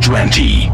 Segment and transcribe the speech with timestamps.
[0.00, 0.70] Twenty.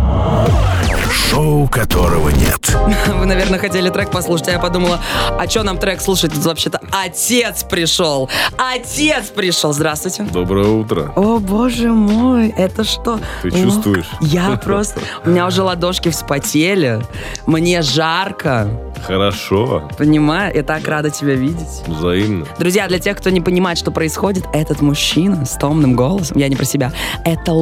[1.19, 2.75] Шоу которого нет.
[3.09, 5.01] Вы, наверное, хотели трек послушать, а я подумала,
[5.39, 6.33] а что нам трек слушать?
[6.33, 8.31] Тут вообще-то отец пришел.
[8.57, 9.73] Отец пришел.
[9.73, 10.23] Здравствуйте.
[10.23, 11.13] Доброе утро.
[11.17, 13.19] О, боже мой, это что?
[13.43, 14.07] Ты О, чувствуешь?
[14.21, 15.01] Я просто...
[15.25, 17.01] У меня уже ладошки вспотели.
[17.47, 18.69] Мне жарко.
[19.07, 19.89] Хорошо.
[19.99, 20.55] Понимаю?
[20.55, 21.83] Я так рада тебя видеть.
[21.87, 22.47] Взаимно.
[22.59, 26.57] Друзья, для тех, кто не понимает, что происходит, этот мужчина с томным голосом, я не
[26.57, 26.93] про себя,
[27.25, 27.53] это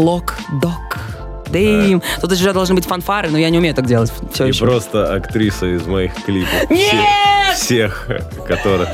[1.48, 2.02] Дым.
[2.20, 4.64] Тут еще должны быть фанфары, но я не умею так делать все И еще.
[4.64, 6.70] просто актриса из моих клипов.
[6.70, 7.56] Нет!
[7.56, 8.08] Всех,
[8.46, 8.88] которых...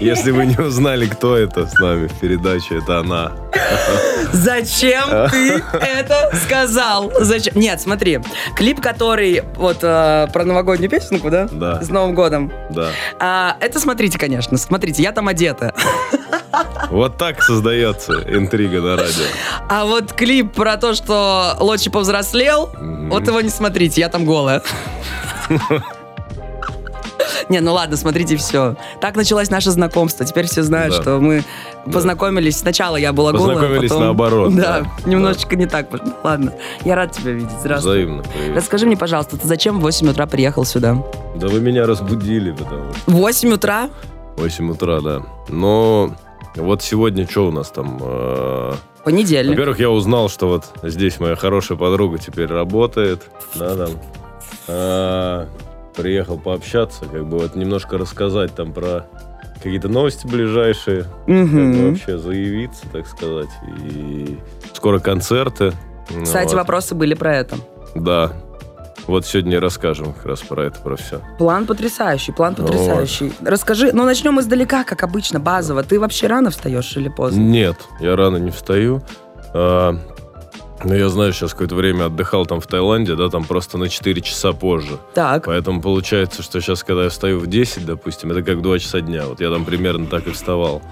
[0.00, 3.32] Если вы не узнали, кто это с нами в передаче, это она.
[4.32, 7.12] Зачем ты это сказал?
[7.20, 7.54] Зачем?
[7.56, 8.20] Нет, смотри.
[8.56, 11.48] Клип, который вот э, про новогоднюю песенку, да?
[11.50, 11.82] Да.
[11.82, 12.52] С Новым годом.
[12.70, 12.88] Да.
[13.18, 14.56] А, это смотрите, конечно.
[14.56, 15.74] Смотрите, я там одета.
[16.90, 19.24] Вот так создается интрига на радио.
[19.68, 22.70] А вот клип про то, что Лочи повзрослел,
[23.10, 24.62] вот его не смотрите, я там голая.
[27.48, 28.76] Не, ну ладно, смотрите все.
[29.00, 30.26] Так началось наше знакомство.
[30.26, 31.00] Теперь все знают, Да.
[31.02, 31.44] что мы
[31.90, 32.58] познакомились.
[32.58, 35.10] Сначала я была голая, Познакомились потом- наоборот, Да, да.
[35.10, 35.86] немножечко не так.
[36.22, 36.52] Ладно,
[36.84, 37.50] я рад тебя видеть.
[37.60, 37.92] Здравствуй.
[38.04, 38.22] Взаимно.
[38.22, 38.56] Привет.
[38.56, 41.02] Расскажи мне, пожалуйста, ты зачем в 8 утра приехал сюда?
[41.36, 43.10] Да вы меня разбудили, потому что...
[43.10, 43.88] В 8 утра?
[44.36, 45.22] 8 утра, да.
[45.48, 46.14] Но
[46.54, 47.98] вот сегодня что у нас там?
[49.08, 49.52] Понедельник.
[49.52, 53.22] Во-первых, я узнал, что вот здесь моя хорошая подруга теперь работает.
[53.54, 53.90] Да, там.
[54.68, 55.48] А,
[55.96, 59.06] приехал пообщаться, как бы вот немножко рассказать там про
[59.62, 61.04] какие-то новости ближайшие.
[61.24, 63.48] Как бы вообще заявиться, так сказать.
[63.82, 64.36] И
[64.74, 65.72] скоро концерты.
[66.22, 66.56] Кстати, вот.
[66.56, 67.56] вопросы были про это.
[67.94, 68.32] Да.
[69.08, 71.20] Вот сегодня расскажем как раз про это, про все.
[71.38, 72.66] План потрясающий, план Вот.
[72.66, 73.32] потрясающий.
[73.44, 75.82] Расскажи, ну начнем издалека, как обычно, базово.
[75.82, 77.40] Ты вообще рано встаешь или поздно?
[77.40, 79.02] Нет, я рано не встаю.
[79.54, 79.94] А,
[80.84, 84.20] но я знаю, сейчас какое-то время отдыхал там в Таиланде, да, там просто на 4
[84.20, 84.98] часа позже.
[85.14, 89.00] Так, Поэтому получается, что сейчас, когда я встаю в 10, допустим, это как 2 часа
[89.00, 89.24] дня.
[89.26, 90.82] Вот я там примерно так и вставал.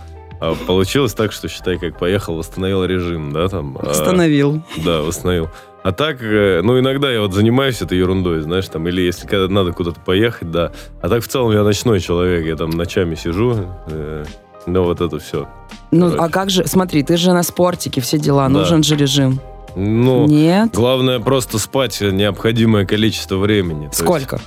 [0.41, 3.79] А получилось так, что, считай, как поехал, восстановил режим, да, там.
[3.81, 4.63] а, остановил.
[4.85, 5.49] да, восстановил.
[5.87, 9.47] А так, э, ну, иногда я вот занимаюсь этой ерундой, знаешь, там, или если когда
[9.47, 10.73] надо куда-то поехать, да.
[11.01, 13.55] А так, в целом, я ночной человек, я там ночами сижу,
[13.87, 14.25] э,
[14.67, 15.49] ну, вот это все.
[15.93, 16.25] Ну, Короче.
[16.25, 18.49] а как же, смотри, ты же на спортике, все дела, Да.
[18.49, 19.39] нужен же режим.
[19.77, 20.71] Ну, Нет?
[20.75, 23.85] главное просто спать необходимое количество времени.
[23.85, 24.41] Есть, Сколько?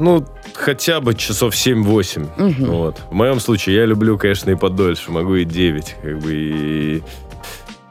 [0.00, 2.26] ну, хотя бы часов 7-8.
[2.38, 2.70] Мгм.
[2.70, 2.96] Вот.
[3.10, 5.10] В моем случае я люблю, конечно, и подольше.
[5.12, 5.96] Могу и 9.
[6.02, 7.02] Как бы и...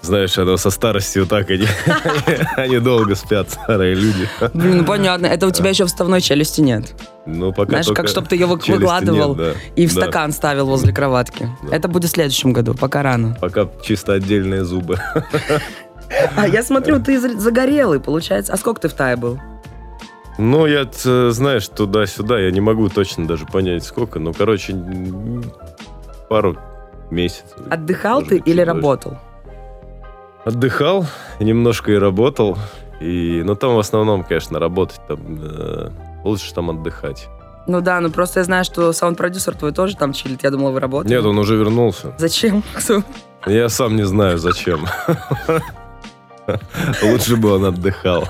[0.07, 1.67] Знаешь, оно со старостью так, они,
[2.55, 4.29] они долго спят, старые люди.
[4.53, 6.93] Блин, ну понятно, это у тебя еще вставной челюсти нет.
[7.25, 9.59] Ну, пока Знаешь, как чтобы ты ее выкладывал нет, да.
[9.75, 10.01] и в Да.
[10.03, 11.49] стакан ставил возле кроватки.
[11.69, 11.75] Да.
[11.75, 13.37] Это будет в следующем году, пока рано.
[13.41, 14.97] Пока чисто отдельные зубы.
[16.37, 18.53] А я смотрю, ты за- загорелый, получается.
[18.53, 19.37] А сколько ты в Тае был?
[20.37, 24.19] Ну, я, т- знаешь, туда-сюда, я не могу точно даже понять, сколько.
[24.19, 24.73] Ну, короче,
[26.29, 26.57] пару
[27.11, 27.57] месяцев.
[27.69, 28.65] Отдыхал ты быть, или чуть дольше.
[28.73, 29.17] работал?
[30.47, 31.05] Отдыхал,
[31.39, 32.57] немножко и работал.
[33.01, 35.01] И, ну, там в основном, конечно, работать.
[35.07, 35.89] Там, э,
[36.23, 37.27] лучше там отдыхать.
[37.67, 40.43] Ну да, ну просто я знаю, что саунд-продюсер твой тоже там чилит.
[40.43, 41.15] Я думала, вы работаете.
[41.15, 42.13] Нет, он уже вернулся.
[42.17, 42.63] Зачем?
[43.45, 44.85] Я сам не знаю, зачем.
[47.03, 48.23] Лучше бы он отдыхал.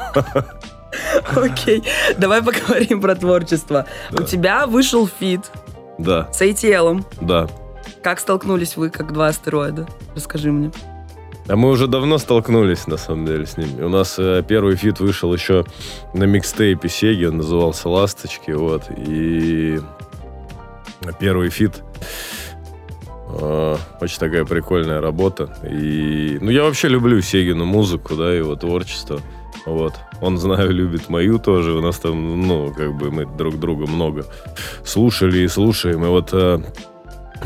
[1.36, 1.84] Окей,
[2.18, 3.86] давай поговорим про творчество.
[4.12, 5.52] У тебя вышел фит
[6.00, 7.06] Да, с ATL.
[7.22, 7.48] да.
[8.02, 9.86] Как столкнулись вы, как два астероида?
[10.16, 10.72] Расскажи мне.
[11.50, 13.82] А мы уже давно столкнулись, на самом деле, с ними.
[13.82, 15.66] У нас э, первый фит вышел еще
[16.14, 18.84] на микстейпе Сеги, он назывался «Ласточки», вот.
[18.90, 19.80] И
[21.20, 21.84] первый фит
[23.30, 25.58] э, очень такая прикольная работа.
[25.64, 29.22] И, ну, я вообще люблю Сегину музыку, да, его творчество.
[29.66, 29.94] Вот.
[30.22, 31.74] Он, знаю, любит мою тоже.
[31.74, 34.26] У нас там, ну, как бы мы друг друга много
[34.84, 36.04] слушали и слушаем.
[36.04, 36.60] И вот э,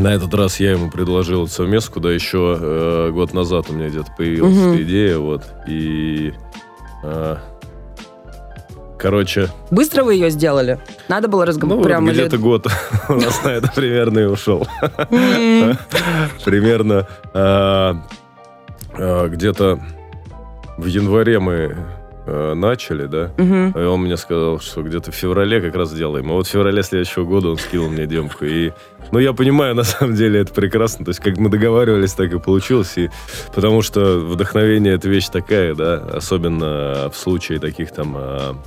[0.02, 4.12] на этот раз я ему предложил совместку, да, еще э, год назад у меня где-то
[4.18, 4.74] появилась Мгм.
[4.74, 5.44] эта идея, вот.
[5.68, 6.34] И,
[7.04, 7.36] э,
[8.98, 10.80] короче, Быстро вы ее сделали?
[11.08, 12.68] Надо было разговаривать ну, прям или- где-то год
[13.10, 14.68] у нас на это примерно и ушел.
[16.46, 17.94] Примерно э,
[18.98, 19.80] э, где-то
[20.78, 21.76] в январе мы
[22.26, 23.72] э, начали, да, мгм.
[23.72, 26.30] и он мне сказал, что где-то в феврале как раз сделаем.
[26.32, 28.46] А вот в феврале следующего года он скинул мне демку.
[28.46, 28.72] И,
[29.12, 31.06] ну, я понимаю, на самом деле, это прекрасно.
[31.06, 32.98] То есть, как мы договаривались, так и получилось.
[32.98, 33.10] И,
[33.54, 38.62] потому что вдохновение— это вещь такая, да, особенно в случае таких там м,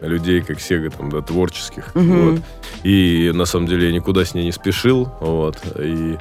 [0.00, 1.94] людей, как Сега, там, да, творческих.
[1.94, 2.30] Мгм.
[2.30, 2.40] Вот.
[2.84, 5.08] И, на самом деле, я никуда с ней не спешил.
[5.20, 5.56] Вот.
[5.78, 6.16] И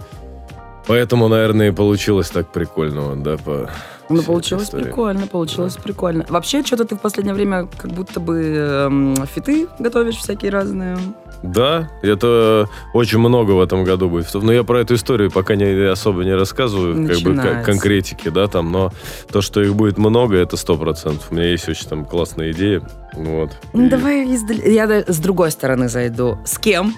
[0.90, 3.70] Поэтому, наверное, и получилось так прикольно, вот, да, по
[4.10, 6.26] Ну, получилось прикольно, получилось прикольно.
[6.30, 10.98] Вообще, что-то ты в последнее время как будто бы эм, фиты готовишь всякие разные.
[11.44, 14.34] Да, это очень много в этом году будет.
[14.34, 18.72] Но я про эту историю пока не особо не рассказываю, как бы конкретики, да, там,
[18.72, 18.92] но
[19.32, 21.28] то, что их будет много, это сто процентов.
[21.32, 22.82] У меня есть очень там классная идея,
[23.14, 23.52] вот.
[23.74, 26.40] Ну, И- давай издали- я да- с другой стороны зайду.
[26.46, 26.94] С кем?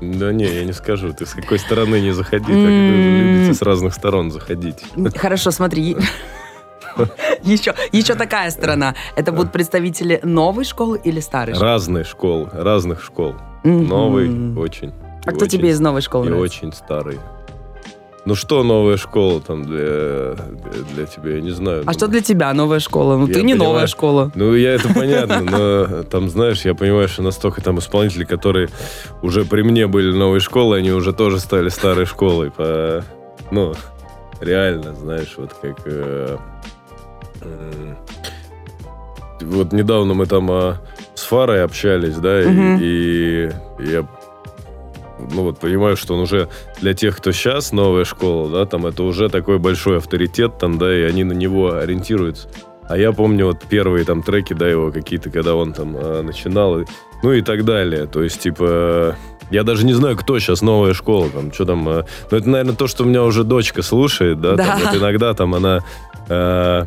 [0.00, 1.12] Да не, я не скажу.
[1.12, 4.84] Ты с какой стороны не заходи, так любите с разных сторон заходить.
[5.16, 5.96] Хорошо, смотри.
[7.42, 8.94] Еще, еще такая сторона.
[9.16, 11.70] Это будут представители новой школы или старой школы?
[11.70, 13.34] Разные школы, разных школ.
[13.64, 14.94] Новый, очень.
[15.26, 17.18] А кто тебе из новой школы И очень старый.
[18.26, 21.82] Ну что новая школа там для, для, для тебя, я не знаю.
[21.82, 23.16] А ну, что для тебя новая школа?
[23.16, 23.70] Ну, ты не понимаю.
[23.70, 24.32] новая школа.
[24.34, 28.68] Ну, я это понятно, но там, знаешь, я понимаю, что настолько там исполнители, которые
[29.22, 32.50] уже при мне были новой школы, они уже тоже стали старой школой.
[32.50, 33.04] По,
[33.52, 33.74] ну,
[34.40, 35.78] реально, знаешь, вот как...
[35.84, 36.36] э,
[37.42, 37.96] м,
[39.42, 40.78] вот недавно мы там а,
[41.14, 42.78] с Фарой общались, да, и- Мгм.
[42.82, 44.04] и, я
[45.18, 46.48] ну вот понимаю, что он уже
[46.80, 50.94] для тех, кто сейчас новая школа, да, там это уже такой большой авторитет там, да,
[50.94, 52.48] и они на него ориентируются.
[52.88, 56.84] А я помню вот первые там треки, да, его какие-то, когда он там а, начинал,
[57.22, 58.06] ну и так далее.
[58.06, 59.16] То есть, типа,
[59.50, 61.88] я даже не знаю, кто сейчас новая школа, там, что там.
[61.88, 64.78] а, ну, это, наверное, то, что у меня уже дочка слушает, да, там, Да.
[64.84, 65.82] вот иногда там она...
[66.28, 66.86] а,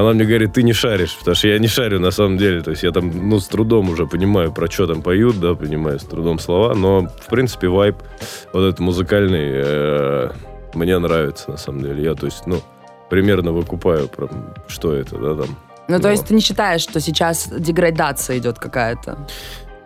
[0.00, 2.60] она мне говорит, ты не шаришь, потому что я не шарю на самом деле.
[2.62, 5.98] То есть я там, ну, с трудом уже понимаю, про что там поют, да, понимаю
[5.98, 6.74] с трудом слова.
[6.74, 7.96] Но, в принципе, вайб
[8.52, 10.30] вот этот музыкальный э,
[10.74, 12.04] мне нравится, на самом деле.
[12.04, 12.60] Я, то есть, ну,
[13.10, 14.28] примерно выкупаю, про,
[14.68, 15.56] что это, да, там.
[15.88, 16.10] Ну, то Ну.
[16.10, 19.26] есть ты не считаешь, что сейчас деградация идет какая-то?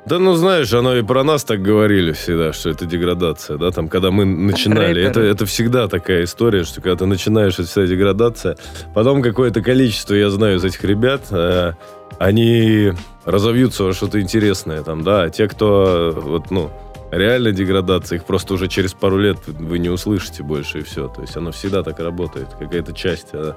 [0.04, 3.88] Да, ну, знаешь, оно и про нас так говорили всегда, что это деградация, да, там,
[3.88, 5.04] когда мы начинали.
[5.04, 5.08] Рэперы.
[5.08, 8.56] Это, это всегда такая история, что когда ты начинаешь, это вся деградация.
[8.94, 11.74] Потом какое-то количество, я знаю, из этих ребят, э,
[12.18, 12.92] они
[13.24, 16.70] разовьются во что-то интересное, там, да, а те, кто, вот, ну,
[17.12, 21.06] реально деградация, их просто уже через пару лет вы не услышите больше, и все.
[21.06, 22.48] То есть оно всегда так работает.
[22.58, 23.52] Какая-то часть э,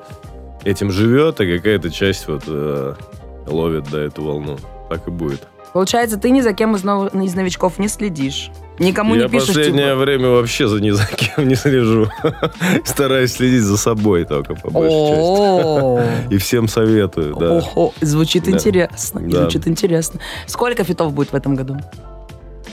[0.63, 2.93] этим живет, а какая-то часть вот э,
[3.47, 4.59] ловит, да, эту волну.
[4.89, 5.41] Так и будет.
[5.75, 8.49] Получается, ты ни за кем из, нов- из новичков не следишь.
[8.79, 12.07] Никому Я не пишешь, последнее типа, время вообще за ни за кем не слежу.
[12.85, 15.21] Стараюсь следить за собой только по большей части.
[15.21, 17.51] «О, И всем советую, да.
[17.57, 20.21] ого, звучит интересно, звучит интересно.
[20.47, 21.75] Сколько фитов будет в этом году?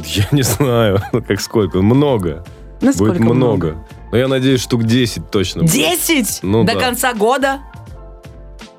[0.04, 1.82] Я не знаю, ну как сколько.
[1.82, 2.44] Много.
[2.80, 3.84] Насколько Будет много.
[4.12, 5.62] Но я надеюсь, штук 10 точно.
[5.62, 5.72] будет.
[5.72, 6.38] Десять?
[6.42, 6.80] Ну До да.
[6.80, 7.58] конца года?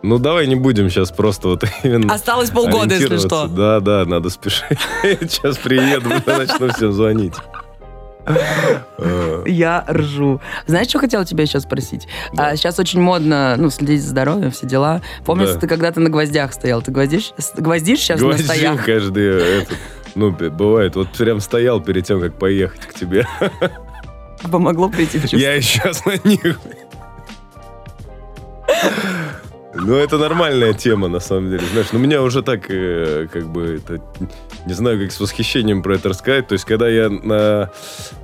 [0.03, 3.47] Ну давай не будем сейчас просто вот именно Осталось полгода, если что.
[3.47, 4.77] Да, да, надо спешить.
[5.03, 7.33] Сейчас приеду, начну всем звонить.
[8.25, 10.41] Э, Я ржу.
[10.67, 12.07] Знаешь, что хотела тебя сейчас спросить?
[12.33, 12.49] Да.
[12.49, 15.01] А, сейчас очень модно, ну, следить за здоровьем, все дела.
[15.25, 15.59] Помнишь, Да.
[15.59, 16.81] ты когда-то на гвоздях стоял?
[16.81, 18.85] Ты гвоздишь, гвоздишь сейчас на Гвоздил стоях?
[18.85, 19.25] каждый
[19.61, 19.77] этот.
[20.15, 20.95] Ну, бывает.
[20.95, 23.25] Вот прям стоял перед тем, как поехать к тебе.
[24.51, 25.37] Помогло прийти в чувство?
[25.37, 26.59] Я сейчас на них.
[29.75, 31.63] Ну, это нормальная тема, на самом деле.
[31.71, 34.01] Знаешь, ну, меня уже так, э, как бы, это,
[34.65, 36.47] не знаю, как с восхищением про это рассказать.
[36.47, 37.69] То есть, когда я на-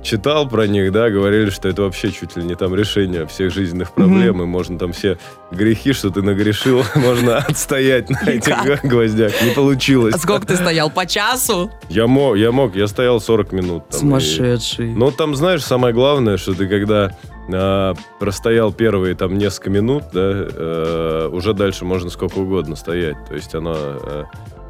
[0.02, 3.92] читал про них, да, говорили, что это вообще чуть ли не там решение всех жизненных
[3.92, 5.18] проблем, и можно там все
[5.50, 9.32] грехи, что ты нагрешил, можно отстоять на этих гвоздях.
[9.42, 10.14] Не получилось.
[10.14, 10.90] А сколько ты стоял?
[10.90, 11.70] По часу?
[11.88, 13.88] Я мог, я мог, я стоял 40 минут.
[13.88, 14.92] там, и- Сумасшедший.
[14.94, 17.16] но там, знаешь, самое главное, что ты когда
[17.52, 23.16] а, простоял первые там несколько минут, да, э, уже дальше можно сколько угодно стоять.
[23.28, 24.24] То есть оно э,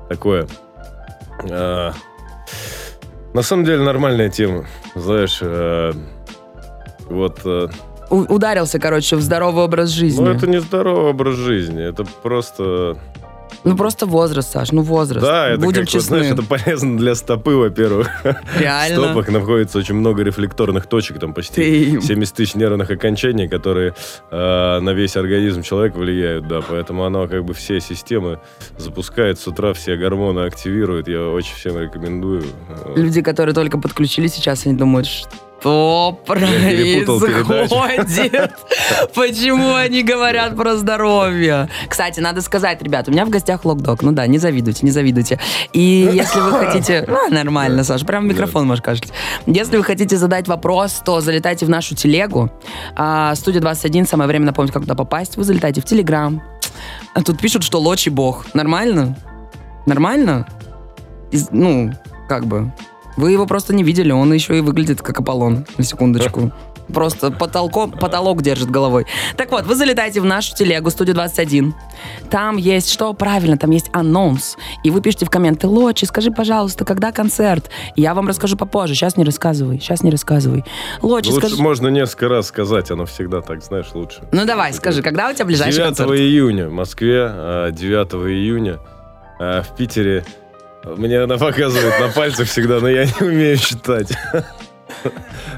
[0.08, 0.46] такое...
[1.42, 1.92] э,
[3.34, 4.66] на самом деле нормальная тема.
[4.94, 5.92] Знаешь, э,
[7.08, 7.40] вот...
[8.10, 10.22] У- ударился, короче, в здоровый образ жизни.
[10.24, 11.82] ну, это не здоровый образ жизни.
[11.82, 12.96] Это просто...
[13.64, 15.24] Ну, просто возраст, Саш, ну возраст.
[15.26, 16.18] Да, это Будем как, вот, честны.
[16.18, 18.08] знаешь, это полезно для стопы, во-первых.
[18.22, 19.04] В Реально.
[19.04, 21.54] стопах находится очень много рефлекторных точек, там почти
[21.96, 23.94] Ты- 70 тысяч нервных окончаний, которые
[24.30, 28.40] э, на весь организм человека влияют, да, поэтому оно как бы все системы
[28.78, 32.44] запускает с утра, все гормоны активирует, я очень всем рекомендую.
[32.84, 32.96] Вот.
[32.96, 35.28] Люди, которые только подключили сейчас, они думают, что
[35.62, 38.52] перепутал происходит?
[39.14, 41.68] Почему они говорят про здоровье?
[41.88, 44.02] Кстати, надо сказать, ребят, у меня в гостях Локдог.
[44.02, 45.38] Ну да, не завидуйте, не завидуйте.
[45.72, 47.06] И если вы хотите...
[47.20, 49.12] Ну, нормально, Саша, прям в микрофон можешь кашлять.
[49.46, 52.50] Если вы хотите задать вопрос, то залетайте в нашу телегу.
[52.96, 55.36] А, Студия 21, самое время напомнить, как туда попасть.
[55.36, 56.42] Вы залетайте в Телеграм.
[57.14, 58.46] А тут пишут, что Лочи бог.
[58.54, 59.16] Нормально?
[59.86, 60.46] Нормально?
[61.30, 61.92] Из- ну,
[62.28, 62.72] как бы...
[63.20, 66.52] Вы его просто не видели, он еще и выглядит как Аполлон, на секундочку.
[66.88, 69.06] Просто потолком, потолок держит головой.
[69.36, 71.74] Так вот, вы залетаете в нашу телегу, студию 21.
[72.30, 73.12] Там есть что?
[73.12, 74.56] Правильно, там есть анонс.
[74.82, 77.70] И вы пишете в комменты, Лочи, скажи, пожалуйста, когда концерт?
[77.94, 78.94] Я вам расскажу попозже.
[78.94, 80.64] Сейчас не рассказывай, сейчас не рассказывай.
[81.02, 81.62] Лочи, Лучше скажи...
[81.62, 84.22] можно несколько раз сказать, оно всегда так, знаешь, лучше.
[84.32, 86.10] Ну давай, скажи, когда у тебя ближайший 9 концерт?
[86.12, 88.78] июня в Москве, а, 9 июня
[89.38, 90.24] а, в Питере.
[90.84, 94.12] Мне она показывает на пальцах всегда, но я не умею считать.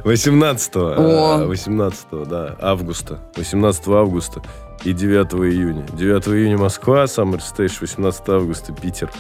[0.05, 1.47] 18 О.
[1.47, 3.19] 18 да, августа.
[3.37, 4.43] 18 августа
[4.85, 5.87] и 9 июня.
[5.93, 9.11] 9 июня Москва, Summer Stage, 18 августа Питер.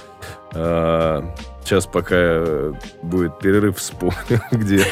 [0.54, 1.24] А,
[1.64, 4.84] Сейчас пока э, будет перерыв, вспомню, где.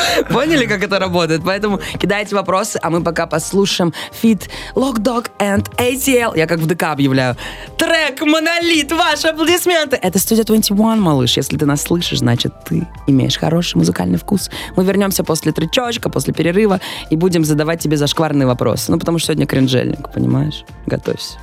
[0.30, 1.42] Поняли, как это работает?
[1.44, 6.36] Поэтому кидайте вопросы, а мы пока послушаем фит Lock Dog and ATL.
[6.36, 7.36] Я как в ДК объявляю.
[7.78, 8.92] Трек «Монолит».
[8.92, 9.98] Ваши аплодисменты.
[10.00, 11.36] Это студия 21, малыш.
[11.36, 14.50] Если ты нас слышишь, значит, ты имеешь хороший музыкальный вкус.
[14.76, 18.90] Мы вернемся после тречочка, после перерыва и будем задавать тебе зашкварные вопросы.
[18.90, 20.64] Ну, потому что сегодня кринжельник, понимаешь?
[20.86, 21.38] Готовься.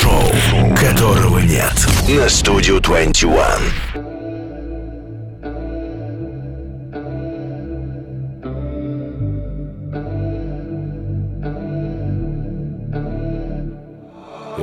[0.00, 0.22] Шоу,
[0.76, 1.74] которого нет.
[2.08, 4.03] На студию 21.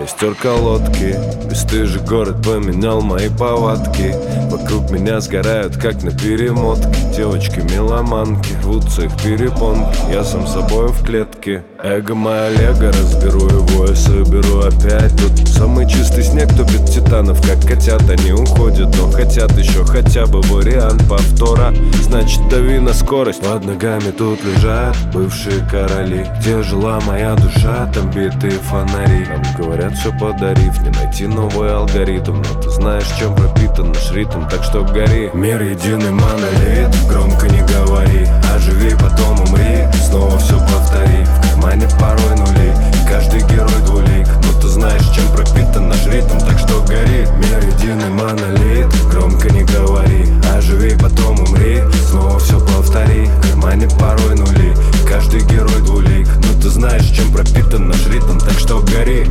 [0.01, 1.15] Я стер колодки,
[1.47, 4.15] бесстыжий город поменял мои повадки.
[4.49, 6.89] Вокруг меня сгорают, как на перемотке.
[7.15, 9.95] Девочки-меломанки, рвутся их перепонки.
[10.11, 15.15] Я сам собой в клетке Эго моя лего, разберу его и соберу опять.
[15.17, 18.07] Тут самый чистый снег топит титанов, как котят.
[18.07, 21.73] Они уходят, но хотят еще хотя бы вариант повтора.
[22.03, 23.41] Значит дави на скорость.
[23.41, 26.27] Под ногами тут лежат бывшие короли.
[26.39, 29.25] Где жила моя душа, там битые фонари.
[29.25, 32.43] Нам говорят все подарив, не найти новый алгоритм.
[32.43, 35.31] Но ты знаешь, чем пропитан наш ритм, так что гори.
[35.33, 38.27] Мир единый монолит, громко не говори.
[38.53, 41.25] Оживи, потом умри, снова все повтори.
[41.25, 42.73] В кармане порой нули,
[43.07, 48.09] каждый герой двулик Но ты знаешь, чем пропитан наш ритм, так что гори Мир единый
[48.09, 54.75] монолит, громко не говори Оживи, потом умри, снова все повтори В кармане порой нули,
[55.07, 59.27] каждый герой двулик Но ты знаешь, чем пропитан наш ритм, так что гори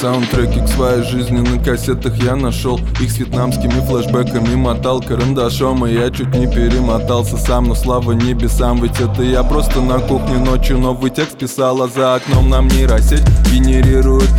[0.00, 2.78] Саундтреки к своей жизни на кассетах я нашел.
[3.00, 8.80] Их с вьетнамскими флешбэками мотал карандашом И я чуть не перемотался сам, но слава небесам
[8.80, 13.24] Ведь это я просто на кухне ночью новый текст писал А за окном нам нейросеть
[13.50, 14.30] генерирует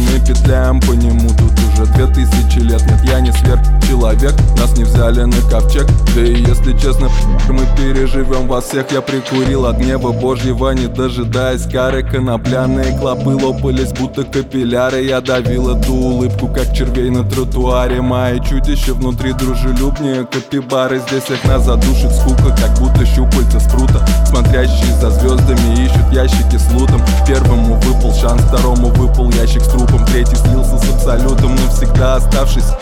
[0.00, 2.82] мы петляем по нему Тут уже две тысячи лет.
[2.86, 5.86] Нет, я не сверхчеловек Нас не взяли на ковчег.
[6.14, 7.08] Да и если честно,
[7.48, 8.90] мы переживем вас всех.
[8.92, 12.02] Я прикурил от неба божьего Не дожидаясь кары.
[12.02, 15.02] Конопляные клопы лопались, будто капилляры.
[15.02, 18.00] Я давил эту улыбку, как червей на тротуаре.
[18.00, 21.00] Мои чудища внутри дружелюбнее Капибары.
[21.08, 24.06] Здесь их нас задушит скука Как будто щупальца спрута.
[24.26, 27.00] Смотрящие за звездами ищут ящики с лутом.
[27.26, 30.04] Первому выпал шанс, второму выпал ящик с трупом.
[30.06, 32.72] Третий слился с абсолютом, навсегда оставшись.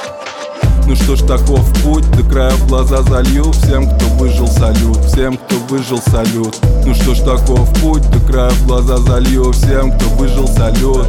[0.86, 3.52] Ну что ж, таков путь, до края в глаза залью.
[3.52, 6.56] Всем, кто выжил, салют, всем, кто выжил, салют.
[6.86, 9.52] Ну что ж, таков путь, до края в глаза залью.
[9.52, 11.06] Всем, кто выжил, салют.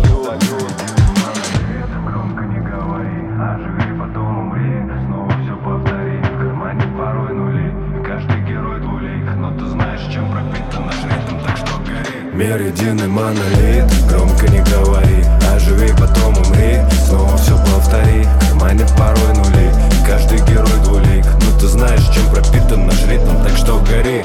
[14.09, 19.71] Громко не говори, а живи, потом умри Снова все повтори, кармане порой нули
[20.05, 24.23] Каждый герой двулик, но Но ты знаешь, чем пропитан наш ритм, так что гори.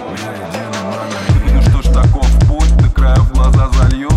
[1.52, 4.13] Ну что ж, таков путь, до края в глаза залью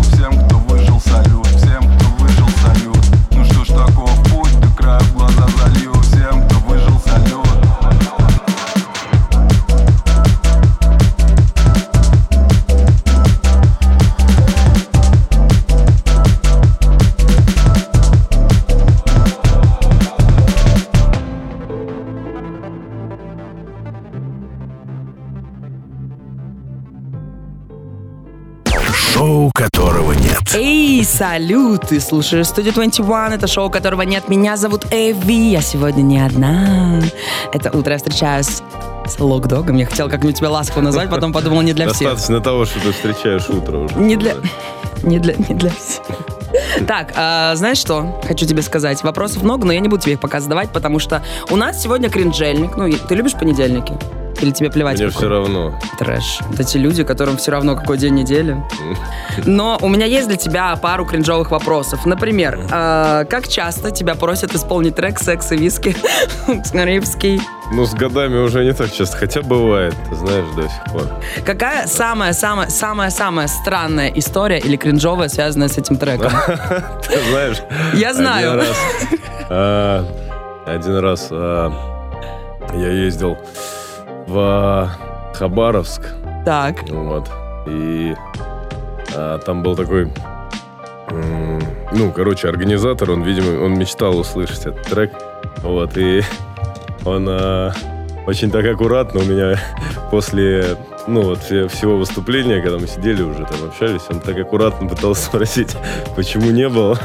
[31.18, 31.88] салют!
[31.88, 34.28] Ты слушаешь студию 21, это шоу, которого нет.
[34.28, 37.02] Меня зовут Эви, я сегодня не одна.
[37.52, 38.62] Это утро я встречаюсь
[39.04, 39.76] с Локдогом.
[39.76, 42.10] Я хотела как-нибудь тебя ласково назвать, потом подумала, не для всех.
[42.10, 43.96] Достаточно того, что ты встречаешь утро уже.
[43.96, 44.34] Не для...
[45.02, 46.04] Не для, не для всех.
[46.86, 48.20] Так, а, знаешь что?
[48.26, 49.02] Хочу тебе сказать.
[49.02, 52.10] Вопросов много, но я не буду тебе их пока задавать, потому что у нас сегодня
[52.10, 52.76] кринжельник.
[52.76, 53.92] Ну, ты любишь понедельники?
[54.40, 54.98] Или тебе плевать?
[54.98, 55.18] Мне какой?
[55.18, 55.78] все равно.
[55.98, 56.40] Трэш.
[56.48, 58.56] Вот эти люди, которым все равно какой день недели.
[59.44, 62.06] Но у меня есть для тебя пару кринжовых вопросов.
[62.06, 65.96] Например, э, как часто тебя просят исполнить трек «Секс и виски»
[66.64, 67.40] Скрипский?
[67.72, 71.02] Ну, с годами уже не так часто, хотя бывает, ты знаешь, до сих пор.
[71.44, 76.32] Какая самая-самая-самая-самая странная история или кринжовая, связанная с этим треком?
[77.08, 77.58] Ты знаешь,
[77.94, 78.52] Я знаю.
[78.52, 78.76] Один раз,
[79.50, 80.04] а,
[80.66, 81.72] один раз а,
[82.74, 83.36] я ездил
[84.28, 84.90] в
[85.34, 86.02] Хабаровск,
[86.44, 86.82] Так.
[86.90, 87.28] вот,
[87.66, 88.14] и
[89.16, 90.12] а, там был такой,
[91.92, 95.12] ну, короче, организатор, он, видимо, он мечтал услышать этот трек,
[95.62, 96.22] вот, и
[97.04, 97.72] он а,
[98.26, 99.58] очень так аккуратно у меня
[100.10, 104.88] после, ну, вот все- всего выступления, когда мы сидели уже там общались, он так аккуратно
[104.88, 105.74] пытался спросить,
[106.16, 106.98] почему не было,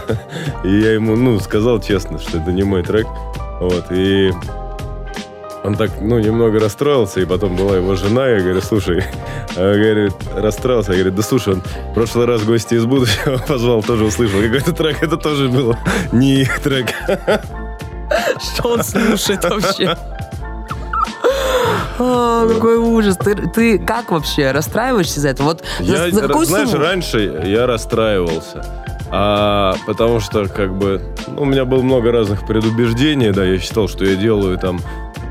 [0.66, 3.08] и я ему, ну, сказал честно, что это не мой трек,
[3.62, 4.34] вот, и
[5.64, 9.04] он так, ну, немного расстроился, и потом была его жена, я говорю, слушай,
[9.56, 13.82] а, говорит, расстроился, я говорю, да слушай, он в прошлый раз гости из будущего позвал,
[13.82, 15.78] тоже услышал какой-то трек, это тоже было
[16.12, 16.88] не их трек.
[18.40, 19.96] Что он слушает вообще?
[22.00, 23.18] А, какой ужас.
[23.18, 25.44] Ты, ты как вообще расстраиваешься за это?
[25.44, 26.84] Вот за, Я, за какую знаешь, сумму?
[26.84, 28.66] раньше я расстраивался.
[29.10, 33.88] А, потому что, как бы, ну, у меня было много разных предубеждений, да, я считал,
[33.88, 34.80] что я делаю там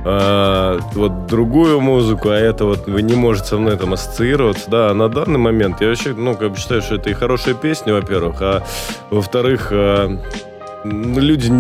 [0.04, 4.94] а, вот другую музыку, а это вот вы не можете со мной там ассоциироваться, да,
[4.94, 5.80] на данный момент.
[5.80, 8.62] Я вообще, ну, как бы считаю, что это и хорошая песня, во-первых, а
[9.11, 10.18] во-вторых, ну,
[10.84, 11.52] люди,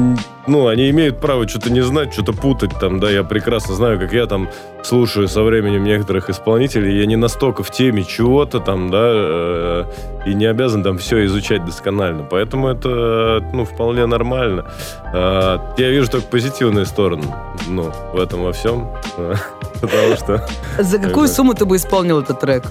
[0.46, 4.12] ну, они имеют право что-то не знать, что-то путать там, да, я прекрасно знаю, как
[4.12, 4.48] я там
[4.82, 9.84] слушаю со временем некоторых исполнителей, я не настолько в теме чего-то там, да, э,
[10.26, 14.66] и не обязан там все изучать досконально, поэтому это, ну, вполне нормально.
[15.14, 17.24] А, я вижу только позитивные стороны,
[17.68, 19.34] ну, в этом во всем, э,
[19.80, 20.48] потому что...
[20.78, 22.64] За какую сумму ты бы исполнил этот трек?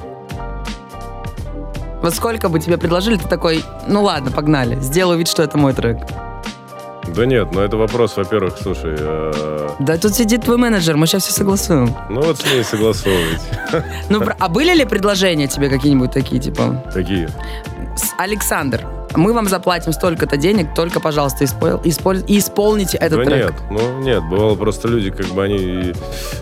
[2.02, 5.74] Вот сколько бы тебе предложили, ты такой, ну ладно, погнали, сделаю вид, что это мой
[5.74, 6.00] трек.
[7.16, 11.24] Да нет, ну это вопрос, во-первых, слушай, э, Да тут сидит твой менеджер, мы сейчас
[11.24, 11.96] все согласуем.
[12.10, 13.42] ну вот с ней согласовывать.
[14.10, 17.28] Ну, а были ли предложения тебе какие-нибудь такие, типа, Какие?
[17.96, 23.46] «С- Александр, мы вам заплатим столько-то денег, только, пожалуйста, испол- исполь- исполните этот Да трек.
[23.52, 25.94] нет, ну нет, бывало просто люди, как бы они,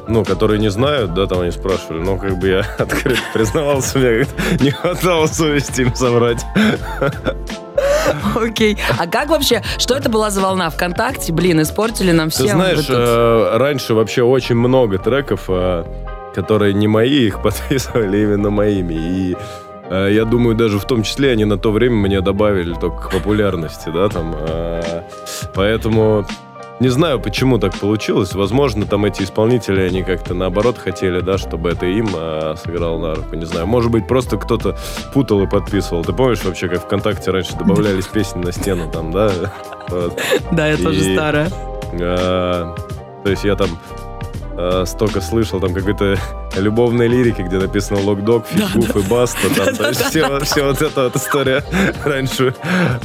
[0.07, 4.27] ну, которые не знают, да, там они спрашивали, но как бы я открыто признавался, мне
[4.59, 6.45] не хватало совести им соврать.
[8.35, 8.77] Окей.
[8.97, 11.33] А как вообще, что это была за волна ВКонтакте?
[11.33, 12.47] Блин, испортили нам всем.
[12.47, 15.83] Ты знаешь, э, раньше вообще очень много треков, э,
[16.33, 19.37] которые не мои, их подписывали именно моими, и
[19.89, 23.11] э, я думаю, даже в том числе они на то время мне добавили только к
[23.11, 24.35] популярности, да, там,
[25.53, 26.25] поэтому
[26.79, 28.33] не знаю, почему так получилось.
[28.33, 33.15] Возможно, там эти исполнители, они как-то наоборот хотели, да, чтобы это им э, сыграло на
[33.15, 33.35] руку.
[33.35, 33.67] Не знаю.
[33.67, 34.77] Может быть, просто кто-то
[35.13, 36.03] путал и подписывал.
[36.03, 39.31] Ты помнишь вообще, как ВКонтакте раньше добавлялись песни на стену там, да?
[40.51, 41.49] Да, я тоже старая.
[41.99, 42.75] А,
[43.23, 43.69] То есть я там
[44.61, 46.17] а, столько слышал там какой-то
[46.57, 49.47] любовной лирики, где написано локдог, фигуф и баста.
[49.55, 51.63] Там, есть все, все вот эта вот история
[52.03, 52.53] раньше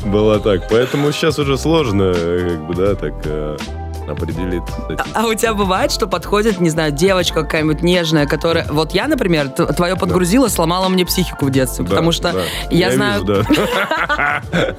[0.04, 0.68] была так.
[0.68, 3.56] Поэтому сейчас уже сложно, э, как бы, да, так э,
[4.08, 4.62] определить.
[4.68, 5.04] с этим.
[5.14, 8.66] А у тебя бывает, что подходит, не знаю, девочка какая-нибудь нежная, которая...
[8.70, 12.40] Вот я, например, твое подгрузила, сломала мне психику в детстве, Да, потому что да.
[12.70, 13.22] я, знаю...
[13.22, 14.42] вижу, да.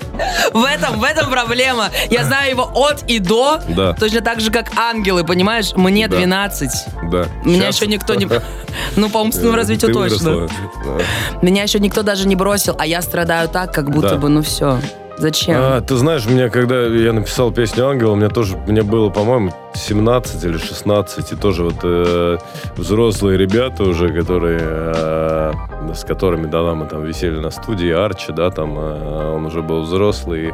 [0.54, 1.90] В этом, в этом проблема.
[2.10, 3.94] Я знаю его от и до, Да.
[3.94, 5.74] точно так же, как ангелы, понимаешь?
[5.76, 6.18] Мне Да.
[6.18, 6.72] 12.
[7.12, 7.26] Да.
[7.44, 8.28] Меня еще никто не...
[8.96, 10.48] Ну, по умственному развитию Ты точно.
[10.86, 11.02] Да.
[11.42, 14.16] Меня еще никто даже не бросил, а я страдаю так, как будто Да.
[14.18, 14.80] бы, ну все.
[15.18, 15.56] Зачем?
[15.58, 20.44] А, ты знаешь, мне когда я написал песню «Ангел», мне тоже, мне было, по-моему, 17
[20.44, 22.38] или 16, и тоже вот э,
[22.76, 25.54] взрослые ребята уже, которые, э,
[25.94, 29.84] с которыми, да, мы там висели на студии, Арчи, да, там, э, он уже был
[29.84, 30.54] взрослый, и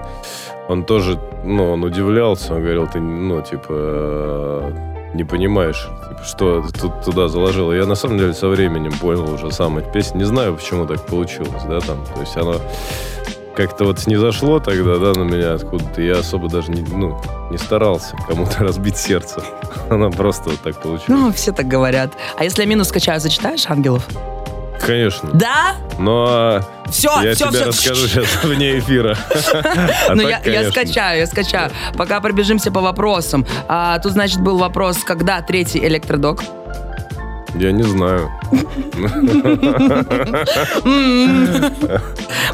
[0.69, 4.71] он тоже, ну, он удивлялся, он говорил, ты, ну, типа, э,
[5.15, 7.71] не понимаешь, типа, что тут туда заложил.
[7.71, 10.19] И я, на самом деле, со временем понял уже сам эту песню.
[10.19, 12.56] Не знаю, почему так получилось, да, там, то есть оно
[13.55, 16.01] как-то вот снизошло тогда, да, на меня откуда-то.
[16.01, 19.43] Я особо даже не, ну, не старался кому-то разбить сердце.
[19.89, 21.07] Оно просто вот так получилось.
[21.07, 22.13] Ну, все так говорят.
[22.37, 24.07] А если я минус скачаю, зачитаешь ангелов?
[24.85, 25.29] Конечно.
[25.33, 25.75] Да?
[25.99, 27.67] Но Все, я все, тебе все.
[27.67, 29.15] расскажу сейчас вне эфира.
[30.09, 31.71] А Ну, я, скачаю, я скачаю.
[31.97, 33.45] Пока пробежимся по вопросам.
[33.67, 36.41] А, тут, значит, был вопрос, когда третий электродок?
[37.55, 38.29] Я не знаю.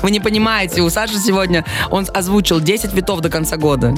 [0.01, 3.93] Вы не понимаете, у Саши сегодня он озвучил 10 витов до конца года.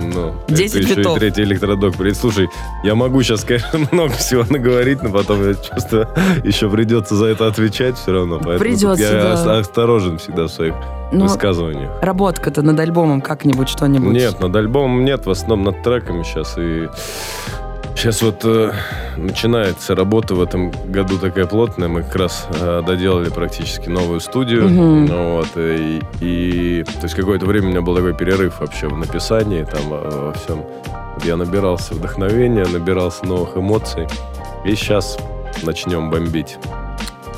[0.00, 1.96] Ну, 10 это еще и третий электродок.
[1.96, 2.48] При- Слушай,
[2.84, 6.08] я могу сейчас, конечно, много всего наговорить, но потом я чувствую,
[6.44, 8.36] еще придется за это отвечать все равно.
[8.36, 9.34] Поэтому Придется, я да.
[9.34, 10.74] ос- осторожен всегда в своих
[11.12, 11.90] Ну, высказываниях.
[12.02, 14.12] Работка-то над альбомом как-нибудь, что-нибудь.
[14.12, 16.54] Нет, над альбомом нет, в основном над треками сейчас.
[16.56, 16.88] И
[18.00, 18.72] сейчас вот э,
[19.18, 21.88] начинается работа в этом году такая плотная.
[21.88, 24.68] Мы как раз э, доделали практически новую студию.
[24.68, 28.96] Ну вот, и, и- то есть какое-то время у меня был такой перерыв вообще в
[28.96, 30.64] написании, там э, во всем.
[31.24, 34.06] Я набирался вдохновения, набирался новых эмоций.
[34.64, 35.18] И сейчас
[35.62, 36.56] начнем бомбить.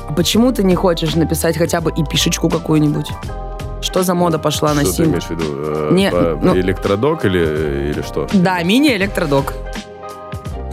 [0.07, 3.09] А почему ты не хочешь написать хотя бы и пишечку какую-нибудь?
[3.81, 5.09] Что за мода пошла на что ты синт?
[5.09, 5.43] имеешь в виду?
[5.47, 8.29] Э, Не, по- ну- электродок или, или что?
[8.31, 9.53] Да, мини-электродок.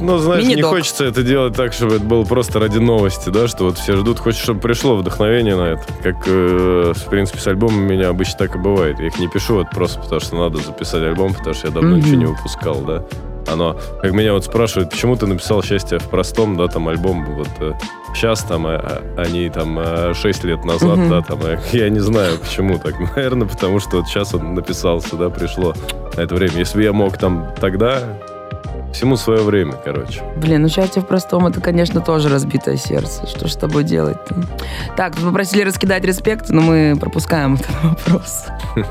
[0.01, 3.65] Ну, знаешь, не хочется это делать так, чтобы это было просто ради новости, да, что
[3.65, 5.83] вот все ждут, хочется, чтобы пришло вдохновение на это.
[6.03, 8.99] Как, э, в принципе, с альбомом у меня обычно так и бывает.
[9.01, 11.91] Я их не пишу вот просто потому, что надо записать альбом, потому что я давно
[11.91, 11.99] Мгм.
[11.99, 13.05] ничего не выпускал, да.
[13.47, 17.49] Оно, как меня вот спрашивают, почему ты написал «Счастье в простом», да, там, альбом, вот
[17.61, 17.73] э,
[18.15, 18.75] сейчас там, а,
[19.17, 21.11] а, они там э, 6 лет назад, Мгм.
[21.11, 22.95] да, там, э, я не знаю, почему так.
[23.17, 25.75] Наверное, потому что вот сейчас он написался, да, пришло
[26.17, 26.59] на это время.
[26.59, 28.01] Если бы я мог там тогда,
[28.93, 30.23] всему свое время, короче.
[30.37, 33.27] Блин, ну счастье в простом, это, конечно, тоже разбитое сердце.
[33.27, 34.35] Что ж с тобой делать-то?
[34.97, 38.47] Так, тут попросили раскидать респект, но мы пропускаем этот вопрос.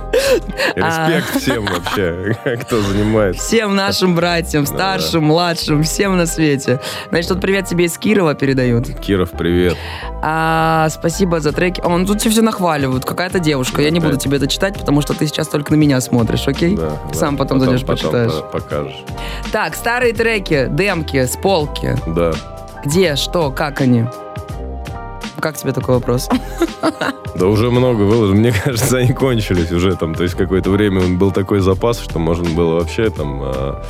[0.82, 1.10] А.
[1.10, 3.42] Респект всем вообще, кто занимается.
[3.42, 6.80] Всем нашим братьям, старшим, младшим, всем на свете.
[7.10, 8.88] Значит, тут привет тебе из Кирова передают.
[9.00, 9.76] Киров, привет.
[10.22, 11.82] А, спасибо за треки.
[11.82, 13.06] Он тут все нахваливают.
[13.06, 13.82] Какая-то девушка.
[13.82, 16.78] Я не буду тебе это читать, потому что ты сейчас только на меня смотришь, окей?
[17.14, 18.32] Сам потом зайдешь, почитаешь.
[18.34, 18.98] по- покажешь.
[19.52, 21.97] Так, старые треки, демки с полки.
[22.06, 22.32] Да.
[22.86, 24.06] Где, что, как они?
[25.39, 26.30] Как тебе такой вопрос?
[27.36, 28.36] Да уже много выложил.
[28.36, 30.13] Мне кажется, они кончились уже там.
[30.13, 33.41] То есть какое-то время был такой запас, что можно было вообще там...
[33.43, 33.82] а,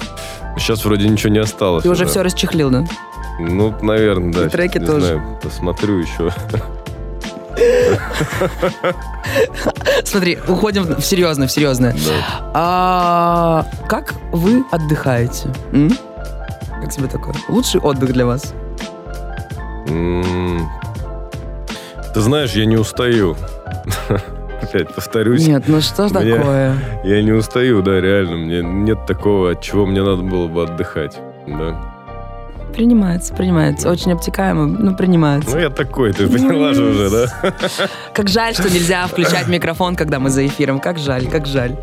[0.58, 1.84] Сейчас вроде ничего не осталось.
[1.84, 2.86] Ты уже все расчехлил, да?
[3.40, 4.46] Ну, наверное, да.
[4.46, 5.02] И треки тоже.
[5.02, 6.32] Знаю, посмотрю еще.
[10.04, 11.96] Смотри, уходим в серьезное, в серьезное.
[12.54, 15.50] А, как вы отдыхаете?
[15.72, 15.92] М?
[16.82, 17.36] Как тебе такое?
[17.50, 18.54] Лучший отдых для вас?
[19.88, 20.70] М,
[22.14, 23.36] Ты знаешь, я не устаю.
[24.62, 25.48] Опять повторюсь.
[25.48, 26.76] Нет, ну что ж такое?
[27.04, 28.36] Я не устаю, да, реально.
[28.38, 31.18] Мне нет такого, от чего мне надо было бы отдыхать.
[31.48, 31.89] Да.
[32.80, 33.90] Принимается, принимается.
[33.92, 35.50] Очень обтекаемо, но принимается.
[35.54, 37.54] Ну, я такой, ты поняла же уже, да?
[38.14, 40.80] Как жаль, что нельзя включать микрофон, когда мы за эфиром.
[40.80, 41.76] Как жаль, как жаль.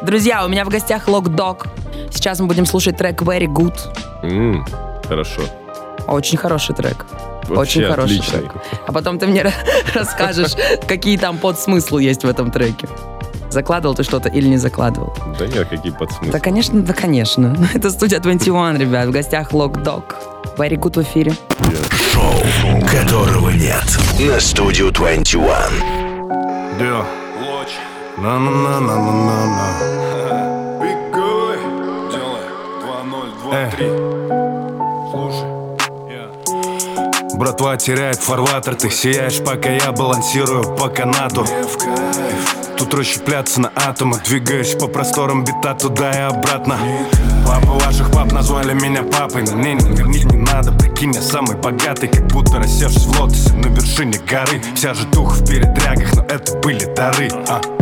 [0.00, 1.66] Друзья, у меня в гостях Лок Дог.
[2.10, 3.74] Сейчас мы будем слушать трек Very Good.
[4.22, 4.64] М,
[5.06, 5.42] Хорошо.
[6.06, 7.04] Очень хороший трек.
[7.48, 8.40] Вообще Очень хороший отличный.
[8.40, 8.52] трек.
[8.86, 9.52] А потом ты мне
[9.94, 10.52] расскажешь,
[10.86, 12.88] какие там подсмыслы есть в этом треке.
[13.50, 15.14] Закладывал ты что-то или не закладывал?
[15.38, 16.32] Да нет, какие подсмыслы.
[16.32, 17.56] Да, конечно, да, конечно.
[17.74, 19.08] Это студия 21, ребят.
[19.08, 20.16] В гостях Лок Дог.
[20.56, 21.32] Very Good в эфире.
[22.12, 22.32] Шоу,
[22.90, 23.86] которого нет.
[24.18, 25.42] На студию 21.
[26.78, 27.04] Yeah.
[28.18, 29.68] На на на на на на на.
[30.80, 31.58] Бегай,
[32.10, 32.46] делай
[32.82, 33.78] 2-0.
[33.78, 35.58] 2-3 Слушай
[37.38, 41.46] Братва теряет фарватер, ты сияешь, пока я балансирую по канату.
[42.78, 46.78] Тут расщепляться на атомы, двигаюсь по просторам бита туда и обратно.
[47.46, 51.56] Папа ваших пап назвали меня папой, но мне не горнить не надо, прикинь, я самый
[51.56, 54.62] богатый, как будто рассевшись в лотосе на вершине горы.
[54.74, 57.28] Вся же дух в передрягах, но это были дары.
[57.48, 57.77] А.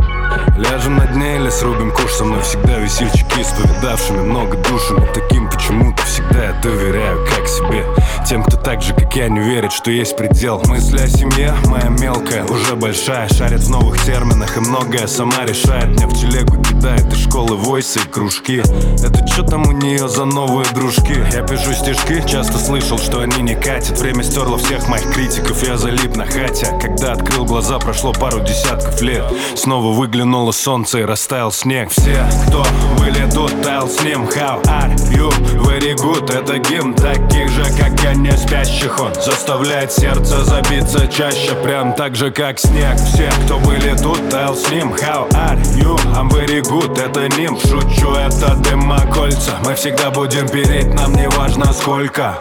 [0.57, 2.43] Ляжем на дне или срубим куш Со мной.
[2.43, 7.85] Всегда весельчаки с повидавшими много душами Таким почему-то всегда я доверяю как себе.
[8.27, 10.62] Тем, кто так же, как я, не верит, что есть предел.
[10.67, 13.29] Мысли о семье, моя мелкая, уже большая.
[13.29, 15.89] Шарит в новых терминах и многое сама решает.
[15.89, 18.62] Меня в телегу кидает из школы войсы и кружки.
[19.03, 21.17] Это что там у нее за новые дружки?
[21.33, 23.99] Я пишу стишки, часто слышал, что они не катят.
[23.99, 26.67] Время стерло всех моих критиков, я залип на хате.
[26.73, 29.25] А Когда открыл глаза, прошло пару десятков лет.
[29.55, 31.91] Снова выглянуло солнце и растаял снег.
[31.91, 32.65] Все, кто
[32.99, 34.25] были тут, таял с ним.
[34.25, 35.31] How are you?
[35.61, 36.33] Very good.
[36.33, 38.99] Это гимн таких же, как я, не спящих.
[38.99, 42.97] Он заставляет сердце забиться чаще Прям так же, как снег.
[42.97, 44.95] Все, кто были тут, таял с ним.
[44.95, 45.97] How are you?
[46.15, 46.99] I'm very good.
[46.99, 49.59] Это ним, шучу, это дымокольца.
[49.67, 52.39] Мы всегда будем переть, нам не важно сколько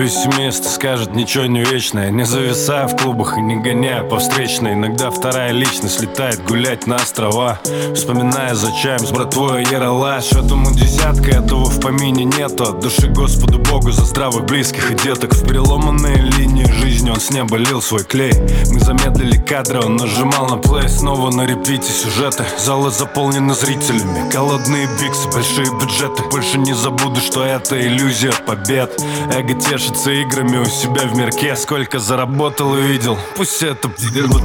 [0.00, 4.72] Пессимист скажет ничего не вечное Не зависая в клубах и не гоняя по встречной.
[4.72, 7.60] Иногда вторая личность летает гулять на острова
[7.94, 12.64] Вспоминая за чаем с братвой Яралаш Этому десятка, этого в помине нету.
[12.64, 15.34] От души Господу Богу за здравых близких и деток.
[15.34, 18.32] В переломанные линии жизни он с неба лил свой клей.
[18.72, 20.88] Мы замедлили кадры, он нажимал на плей.
[20.88, 22.44] Снова на репите сюжеты.
[22.58, 24.30] Залы заполнены зрителями.
[24.32, 26.22] Голодные биксы, большие бюджеты.
[26.30, 28.98] Больше не забуду, что это иллюзия побед.
[29.34, 29.54] Эго
[29.90, 31.56] тешится играми у себя в мирке.
[31.56, 33.90] Сколько заработал и видел Пусть это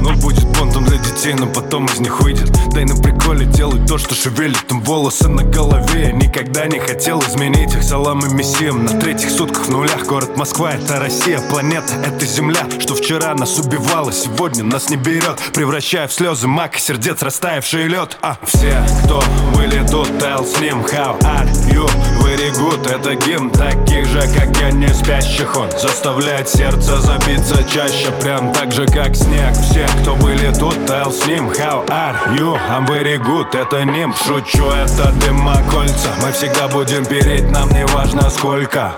[0.00, 2.50] но будет понтом для детей Но потом из них выйдет.
[2.72, 6.06] Дай на приколе делай то, что шевелит Там волосы на голове.
[6.06, 8.84] Я никогда не хотел изменить их Салам и мессиям.
[8.84, 11.40] На третьих сутках в нулях Город Москва, это Россия.
[11.50, 15.38] Планета, это Земля Что вчера нас убивало, сегодня нас не берет.
[15.54, 18.18] Превращая в слезы мак и сердец растаявший лед.
[18.22, 19.22] А все, кто
[19.54, 21.88] были тут, tell с ним How are you?
[22.22, 25.25] Very good Это гимн таких же, как я, не спящих
[25.56, 29.54] Он заставляет сердце забиться чаще Прям так же, как снег.
[29.54, 32.56] Все, кто были тут, tell с ним How are you?
[32.70, 37.86] I'm very good Это ним, шучу, это дыма кольца Мы всегда будем переть, нам не
[37.86, 38.94] важно сколько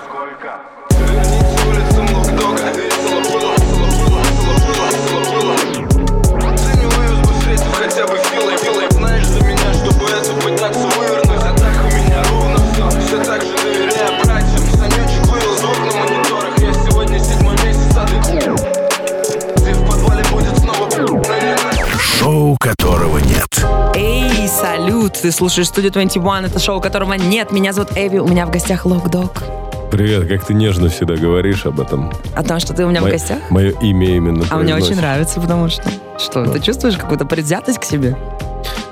[24.99, 25.13] салют!
[25.13, 27.51] Ты слушаешь студию 21, это шоу, которого нет.
[27.51, 29.43] Меня зовут Эви, у меня в гостях Лок Дог.
[29.91, 32.11] Привет, как ты нежно всегда говоришь об этом.
[32.35, 33.39] О том, что ты у меня в Мое- гостях?
[33.49, 35.83] Мое имя именно А мне очень нравится, потому что...
[36.19, 38.15] Что, ты чувствуешь какую-то предвзятость к себе?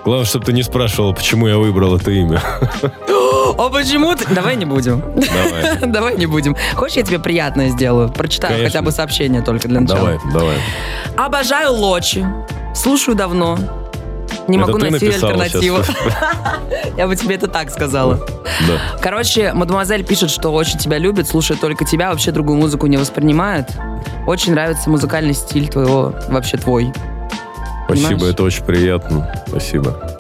[0.06, 2.42] Главное, чтобы ты не спрашивал, почему я выбрал это имя.
[3.58, 4.26] О, почему ты...
[4.34, 5.02] Давай не будем.
[5.02, 6.56] Давай, Давай не будем.
[6.76, 8.10] Хочешь, я тебе приятное сделаю?
[8.10, 8.80] Прочитаю Конечно.
[8.80, 10.00] хотя бы сообщение только для начала.
[10.00, 10.56] давай, давай.
[11.18, 12.26] Обожаю Лочи.
[12.74, 13.60] Слушаю давно.
[14.48, 15.80] Не Это могу найти альтернативу.
[16.98, 18.16] Я бы тебе это так сказала.
[18.68, 19.00] Да.
[19.02, 23.70] Короче, мадемуазель пишет, что очень тебя любит, слушает только тебя, вообще другую музыку не воспринимает.
[24.26, 26.94] Очень нравится музыкальный стиль твоего, вообще твой.
[27.86, 28.34] Спасибо, Понимаешь?
[28.34, 29.44] это очень приятно.
[29.48, 30.18] Спасибо.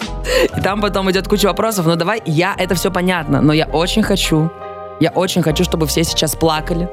[0.57, 4.03] И там потом идет куча вопросов, но давай, я, это все понятно, но я очень
[4.03, 4.51] хочу,
[4.99, 6.89] я очень хочу, чтобы все сейчас плакали.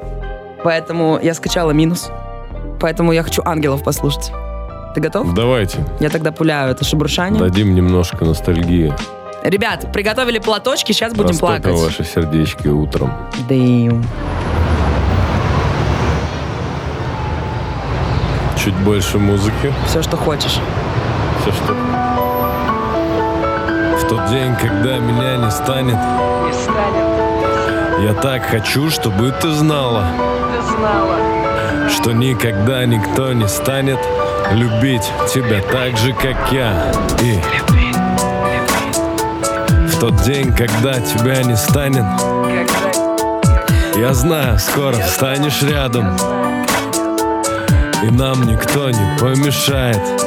[0.63, 2.09] Поэтому я скачала минус.
[2.79, 4.31] Поэтому я хочу ангелов послушать.
[4.95, 5.33] Ты готов?
[5.33, 7.37] Давайте, Я тогда пуляю это шебуршание.
[7.37, 8.93] дадим немножко ностальгии.
[9.43, 11.79] Ребят, приготовили платочки, сейчас будем Растопим плакать.
[11.81, 13.11] ваши сердечки утром.
[13.49, 14.03] Damn.
[18.63, 19.73] Чуть больше музыки.
[19.85, 20.59] Все, что хочешь.
[21.41, 21.73] Все что.
[23.99, 25.97] В тот день, когда меня не станет,
[28.01, 30.05] я так хочу, чтобы ты знала,
[31.93, 33.99] что никогда никто не станет
[34.51, 36.91] любить тебя так же, как я.
[37.21, 37.39] И
[39.87, 42.05] в тот день, когда тебя не станет,
[43.95, 46.15] я знаю, скоро встанешь рядом,
[48.03, 50.24] и нам никто не помешает.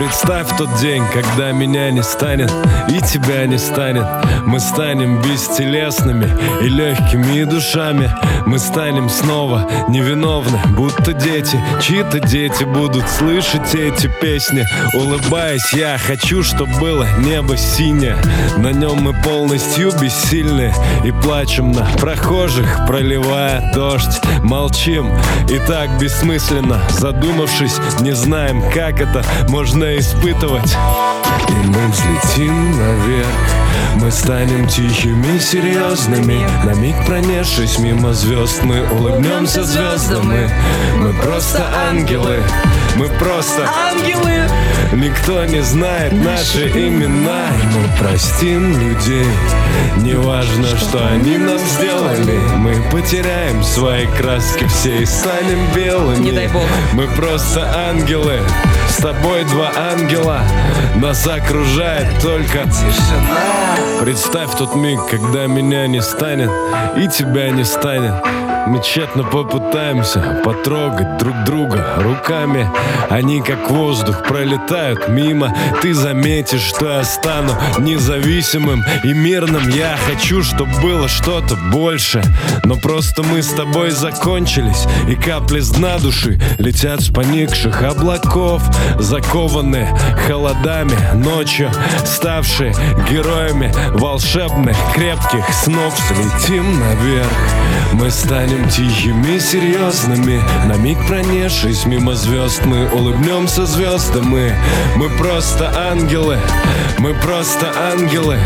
[0.00, 2.50] Представь тот день, когда меня не станет
[2.88, 4.06] и тебя не станет.
[4.46, 6.26] Мы станем бестелесными
[6.62, 8.10] и легкими душами.
[8.46, 11.62] Мы станем снова невиновны, будто дети.
[11.82, 14.64] Чьи-то дети будут слышать эти песни.
[14.94, 18.16] Улыбаясь, я хочу, чтобы было небо синее.
[18.56, 20.72] На нем мы полностью бессильны
[21.04, 24.18] и плачем на прохожих, проливая дождь.
[24.42, 25.12] Молчим
[25.50, 30.76] и так бессмысленно, задумавшись, не знаем, как это можно испытывать.
[31.48, 38.62] И мы взлетим наверх Мы станем тихими, серьезными На миг пронесшись мимо звезд.
[38.62, 40.50] Мы улыбнемся звездам Мы,
[40.98, 42.38] мы просто ангелы.
[42.96, 44.48] Мы просто Ангелы!
[44.92, 47.46] Никто не знает наши имена.
[47.62, 49.26] И мы простим людей.
[49.98, 52.38] Неважно, что они нам сделали.
[52.56, 56.24] Мы потеряем свои краски все и станем белыми.
[56.24, 56.62] Не дай бог.
[56.92, 58.40] Мы просто ангелы.
[58.88, 60.40] С тобой два ангела.
[60.96, 63.59] Нас окружает только тишина
[64.00, 66.50] Представь тот миг, когда меня не станет
[66.96, 68.14] И тебя не станет
[68.66, 72.70] мы тщетно попытаемся потрогать друг друга руками.
[73.08, 75.54] Они как воздух пролетают мимо.
[75.82, 79.68] Ты заметишь, что я стану независимым и мирным.
[79.68, 82.22] Я хочу, чтобы было что-то больше.
[82.64, 88.62] Но просто мы с тобой закончились И капли с дна души летят с поникших облаков.
[88.98, 89.88] Закованные
[90.26, 91.70] холодами ночью
[92.04, 92.74] Ставшие
[93.10, 95.94] героями волшебных крепких снов.
[96.08, 97.28] Слетим наверх.
[97.92, 100.42] Мы станем станем тихими, серьезными.
[100.66, 104.26] На миг пронесшись мимо звезд Мы улыбнемся звездам.
[104.26, 106.38] Мы, просто ангелы
[106.98, 108.38] Мы просто ангелы.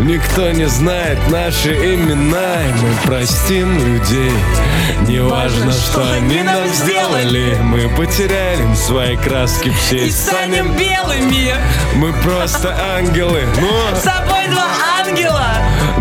[0.00, 4.32] Никто не знает наши имена И мы простим людей.
[5.08, 7.56] Не важно, что они нам сделали.
[7.62, 11.54] Мы потеряем свои краски все И станем белыми.
[11.94, 13.44] Мы просто ангелы.
[13.60, 14.68] Но С собой два
[15.00, 15.46] ангела.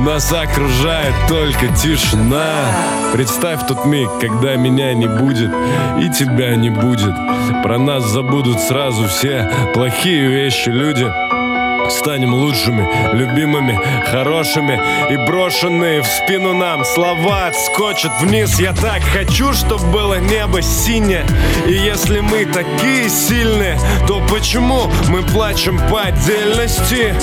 [0.05, 2.67] Нас окружает только тишина.
[3.11, 5.51] Представь тот миг, когда меня не будет
[5.99, 7.15] и тебя не будет.
[7.63, 11.11] Про нас забудут сразу все плохие вещи люди.
[11.89, 14.79] Станем лучшими, любимыми, хорошими.
[15.09, 18.59] И брошенные в спину нам слова отскочат вниз.
[18.59, 21.25] Я так хочу, чтобы было небо синее.
[21.67, 27.15] И если мы такие сильные То почему мы плачем по отдельности?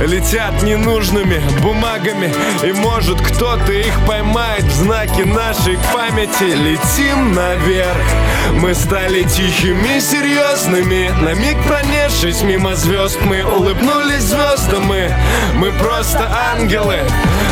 [0.00, 2.32] Летят ненужными бумагами
[2.62, 6.54] И может кто-то их поймает в знаке нашей памяти.
[6.54, 8.06] Летим наверх,
[8.54, 11.10] мы стали тихими, серьезными.
[11.22, 14.84] На миг пронесшись мимо звезд Мы улыбнулись звездам.
[14.86, 15.14] Мы,
[15.54, 17.00] мы просто ангелы.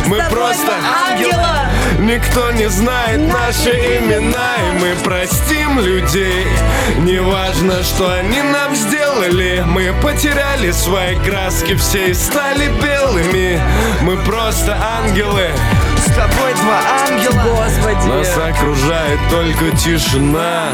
[0.07, 0.73] Мы просто
[1.09, 1.69] ангелы.
[2.01, 4.55] Никто не знает наши имена.
[4.69, 6.47] И мы простим людей.
[6.99, 9.65] Неважно, что они нам сделали.
[9.67, 13.61] Мы потеряли свои краски Все и стали белыми
[14.03, 15.49] Мы просто ангелы
[15.97, 18.09] С тобой два ангела Господи.
[18.09, 20.69] Нас окружает только тишина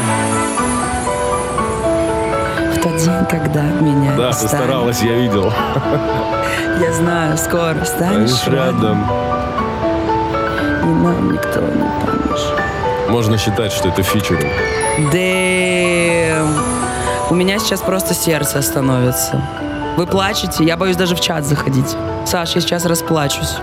[2.73, 5.51] В тот день, когда меня Да, станет, постаралась, я видел.
[6.79, 9.03] Я знаю, скоро станешь Станешь рядом.
[10.83, 12.59] И нам никто не поможет.
[13.09, 14.51] Можно считать, что это фичеринг.
[15.11, 16.47] Дэм.
[17.31, 19.41] У меня сейчас просто сердце остановится.
[19.97, 21.95] Вы плачете, я боюсь даже в чат заходить.
[22.25, 23.53] Саш, я сейчас расплачусь.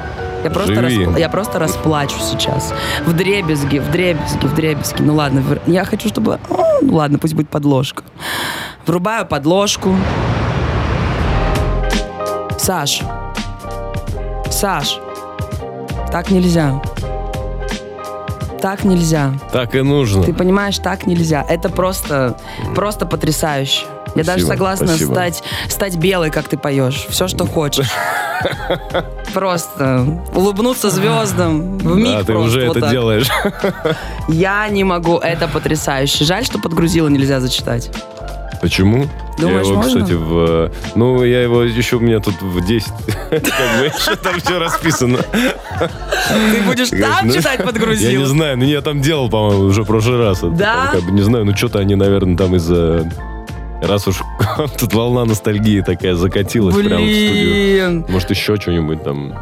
[0.44, 1.04] Я просто, Живи.
[1.04, 2.72] распла- я просто расплачусь сейчас.
[3.06, 5.02] В дребезги, в дребезги, в дребезги.
[5.02, 6.40] Ну ладно, в- я хочу, чтобы...
[6.50, 8.02] О, ну ладно, пусть будет подложка.
[8.86, 9.94] Врубаю подложку.
[12.58, 13.02] Саш.
[14.50, 14.98] Саш.
[16.10, 16.80] Так нельзя.
[18.60, 19.32] Так нельзя.
[19.52, 20.22] Так и нужно.
[20.22, 21.44] Ты понимаешь, так нельзя.
[21.48, 22.36] Это просто,
[22.74, 23.86] просто потрясающе.
[24.14, 25.12] Я даже согласна спасибо.
[25.12, 27.06] стать, стать белой, как ты поешь.
[27.08, 27.88] Все, что хочешь.
[29.34, 31.78] Просто улыбнуться звездам.
[31.78, 32.90] В миг Да, ты уже вот это так.
[32.90, 33.28] делаешь.
[34.28, 35.18] Я не могу.
[35.18, 36.24] Это потрясающе.
[36.24, 37.90] Жаль, что подгрузила нельзя зачитать.
[38.60, 39.08] Почему?
[39.38, 40.00] Думаешь, я его, можно?
[40.02, 40.70] кстати, в...
[40.94, 42.92] Ну, я его еще у меня тут в 10.
[43.30, 45.18] Как бы, что там все расписано.
[45.18, 48.26] Ты будешь там Ну, читать Я не подгрузил?
[48.26, 50.42] знаю, ну я там делал, по-моему, уже в прошлый раз.
[50.42, 50.92] Да?
[51.10, 53.10] не знаю, ну что-то они, наверное, там из-за...
[53.82, 54.22] Раз уж
[54.78, 57.50] тут волна ностальгии такая закатилась прямо в студию.
[57.90, 59.34] Блин, Может, еще что-нибудь там...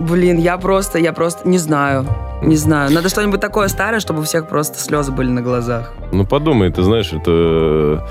[0.00, 2.06] блин, я просто, я просто не знаю.
[2.42, 2.92] Не знаю.
[2.92, 5.92] Надо что-нибудь такое старое, чтобы у всех просто слезы были на глазах.
[6.12, 8.06] Ну, подумай, ты знаешь, это...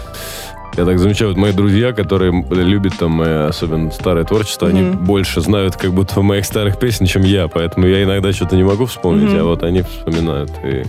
[0.76, 5.06] Я так замечаю, вот мои друзья, которые любят там, э, особенно старое творчество, они Мгм.
[5.06, 8.88] больше знают как будто моих старых песен, чем я, поэтому я иногда что-то не могу
[8.88, 9.40] вспомнить, Мгм.
[9.40, 10.84] а вот они вспоминают, и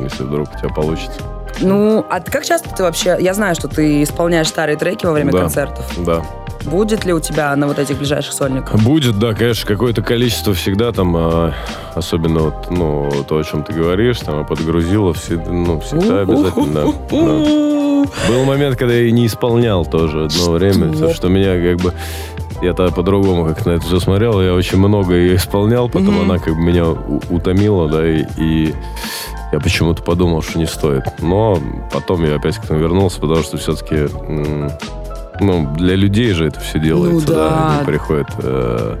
[0.00, 1.20] если вдруг у тебя получится.
[1.60, 3.16] Ну, а как часто ты вообще...
[3.18, 5.40] Я знаю, что ты исполняешь старые треки во время Да.
[5.40, 5.86] концертов.
[6.04, 6.22] Да.
[6.64, 8.80] Будет ли у тебя на вот этих ближайших сольниках?
[8.82, 11.54] Будет, да, конечно, какое-то количество всегда там, а,
[11.94, 16.92] особенно вот, ну, то, о чем ты говоришь, там, а подгрузило, все, ну, всегда обязательно,
[17.10, 18.06] да.
[18.28, 21.94] Был момент, когда я и не исполнял тоже одно время, потому что меня как бы
[22.62, 26.54] я-то по-другому как на это все смотрел, я очень много ее исполнял, потом она как
[26.54, 28.74] бы меня утомила, да, и, и
[29.52, 31.04] я почему-то подумал, что не стоит.
[31.20, 31.58] Но
[31.92, 34.08] потом я опять к этому вернулся, потому что все-таки,
[35.40, 37.76] ну, для людей же это все делается, Ну да.
[37.76, 38.96] они приходят э,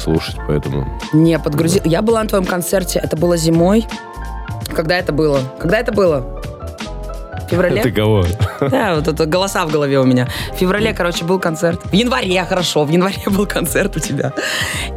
[0.00, 0.86] слушать, поэтому...
[1.12, 1.82] Не, подгрузил.
[1.84, 3.86] Я была на твоем концерте, это было зимой.
[4.74, 5.40] Когда это было?
[5.58, 6.20] Когда это было?
[7.46, 7.82] В феврале?
[7.82, 8.24] Ты кого?
[8.60, 10.28] Да, вот это голоса в голове у меня.
[10.52, 11.80] В феврале, короче, был концерт.
[11.84, 14.34] В январе, хорошо, в январе был концерт у тебя.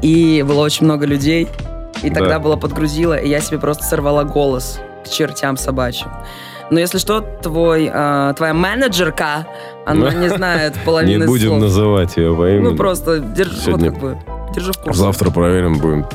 [0.02, 1.48] И было очень много людей.
[2.02, 2.40] И тогда Да.
[2.40, 6.10] было подгрузила, и я себе просто сорвала голос к чертям собачьим.
[6.70, 9.46] Но если что, твой, а, твоя менеджерка,
[9.86, 11.62] она не знает половины Не будем слов.
[11.62, 12.70] называть ее во имя.
[12.70, 14.18] Ну, просто держи, вот как бы,
[14.56, 15.00] держи в курсе.
[15.00, 16.06] Завтра проверим будем.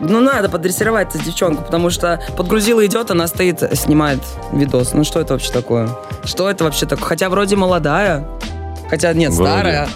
[0.00, 4.20] Ну, надо подрессировать эту девчонку, потому что подгрузила идет, она стоит, снимает
[4.52, 4.92] видос.
[4.94, 5.88] Ну, что это вообще такое?
[6.24, 7.04] Что это вообще такое?
[7.04, 8.24] Хотя вроде молодая,
[8.88, 9.50] хотя нет, Вроде.
[9.50, 9.88] старая.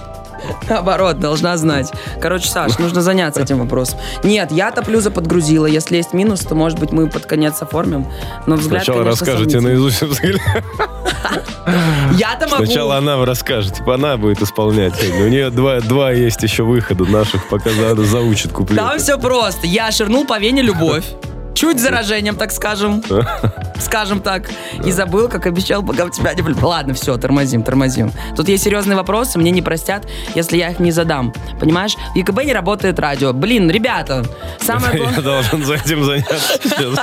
[0.68, 1.92] Наоборот, должна знать.
[2.20, 3.98] Короче, Саш, нужно заняться этим вопросом.
[4.22, 5.66] Нет, я топлю за подгрузила.
[5.66, 8.06] Если есть минус, то, может быть, мы под конец оформим.
[8.46, 10.40] Но взгляд, Сначала конечно, расскажете наизусть взгляд.
[12.18, 12.64] Я-то могу.
[12.64, 14.94] Сначала она вам расскажет, типа она будет исполнять.
[15.02, 18.78] У нее два, два есть еще выхода наших, пока надо заучит куплет.
[18.78, 19.66] Там все просто.
[19.66, 21.04] Я ширнул по вене любовь.
[21.54, 23.02] Чуть заражением, так скажем.
[23.78, 24.48] Скажем так.
[24.84, 28.12] И забыл, как обещал, пока в тебя не Ладно, все, тормозим, тормозим.
[28.36, 31.32] Тут есть серьезные вопросы, мне не простят, если я их не задам.
[31.58, 31.96] Понимаешь?
[32.14, 33.32] В ЕКБ не работает радио.
[33.32, 34.24] Блин, ребята,
[34.60, 35.16] самое главное...
[35.16, 37.02] Я должен за этим заняться.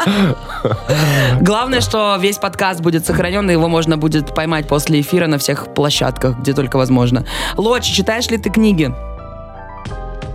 [1.41, 5.73] Главное, что весь подкаст будет сохранен, и его можно будет поймать после эфира на всех
[5.73, 7.25] площадках, где только возможно.
[7.57, 8.93] Лочи, читаешь ли ты книги?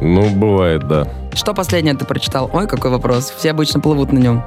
[0.00, 1.06] Ну, бывает, да.
[1.32, 2.50] Что последнее ты прочитал?
[2.52, 3.32] Ой, какой вопрос.
[3.36, 4.42] Все обычно плывут на нем.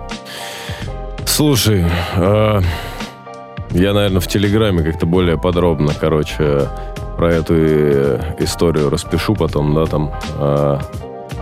[1.26, 1.86] Слушай,
[2.16, 2.62] а,
[3.72, 6.68] я, наверное, в Телеграме как-то более подробно, короче,
[7.18, 10.80] про эту э, историю распишу потом, да, там, а,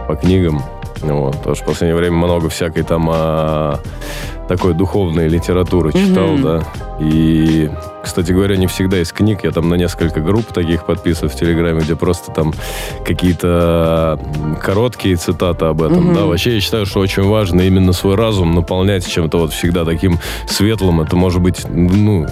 [0.07, 0.61] по книгам.
[1.01, 3.79] Вот, потому что в последнее время много всякой там а,
[4.47, 6.41] такой духовной литературы читал, Мгм.
[6.43, 6.63] да.
[6.99, 7.69] И,
[8.03, 9.39] кстати говоря, не всегда из книг.
[9.43, 12.53] Я там на несколько групп таких подписан в Телеграме, где просто там
[13.05, 14.19] какие-то
[14.61, 16.15] короткие цитаты об этом, Мгм.
[16.15, 16.25] да.
[16.25, 21.01] Вообще, я считаю, что очень важно именно свой разум наполнять чем-то вот всегда таким светлым.
[21.01, 22.25] Это может быть, ну,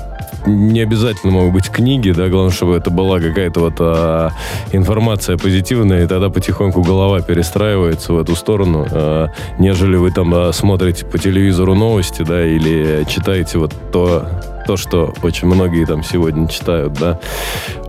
[0.45, 4.31] не обязательно могут быть книги, да, главное, чтобы это была какая-то вот а,
[4.73, 10.51] информация позитивная, и тогда потихоньку голова перестраивается в эту сторону, а, нежели вы там а,
[10.51, 14.27] смотрите по телевизору новости, да, или читаете вот то,
[14.65, 17.19] то, что очень многие там сегодня читают, да.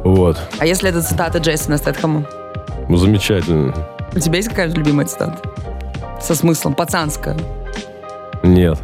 [0.03, 0.39] Вот.
[0.59, 2.25] А если это цитата Джейсона Стэтхэма?
[2.89, 3.75] Ну, замечательно.
[4.15, 5.39] У тебя есть какая-то любимая цитата?
[6.21, 7.37] Со смыслом, пацанская.
[8.43, 8.79] Нет.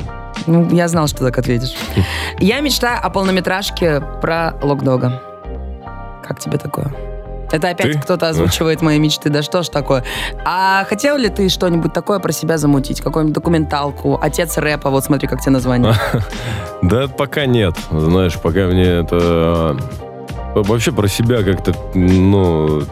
[0.46, 1.74] Ну, я знал, что так ответишь.
[2.38, 5.20] Я мечтаю о полнометражке про Локдога.
[6.26, 7.09] Как тебе такое?
[7.52, 7.98] Это опять Ты?
[7.98, 9.28] кто-то озвучивает мои мечты.
[9.30, 10.04] Да что ж такое?
[10.44, 13.00] А хотел ли ты что-нибудь такое про себя замутить?
[13.00, 14.18] Какую-нибудь документалку?
[14.20, 15.94] Отец рэпа, вот смотри, как тебе название.
[16.82, 17.74] Да, пока нет.
[17.90, 19.76] Знаешь, пока мне это...
[20.54, 22.82] э, Вообще про себя как-то, ну,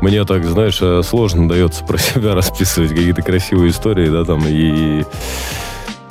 [0.00, 5.04] мне так, знаешь, э, сложно дается про себя расписывать какие-то красивые истории, да, там, и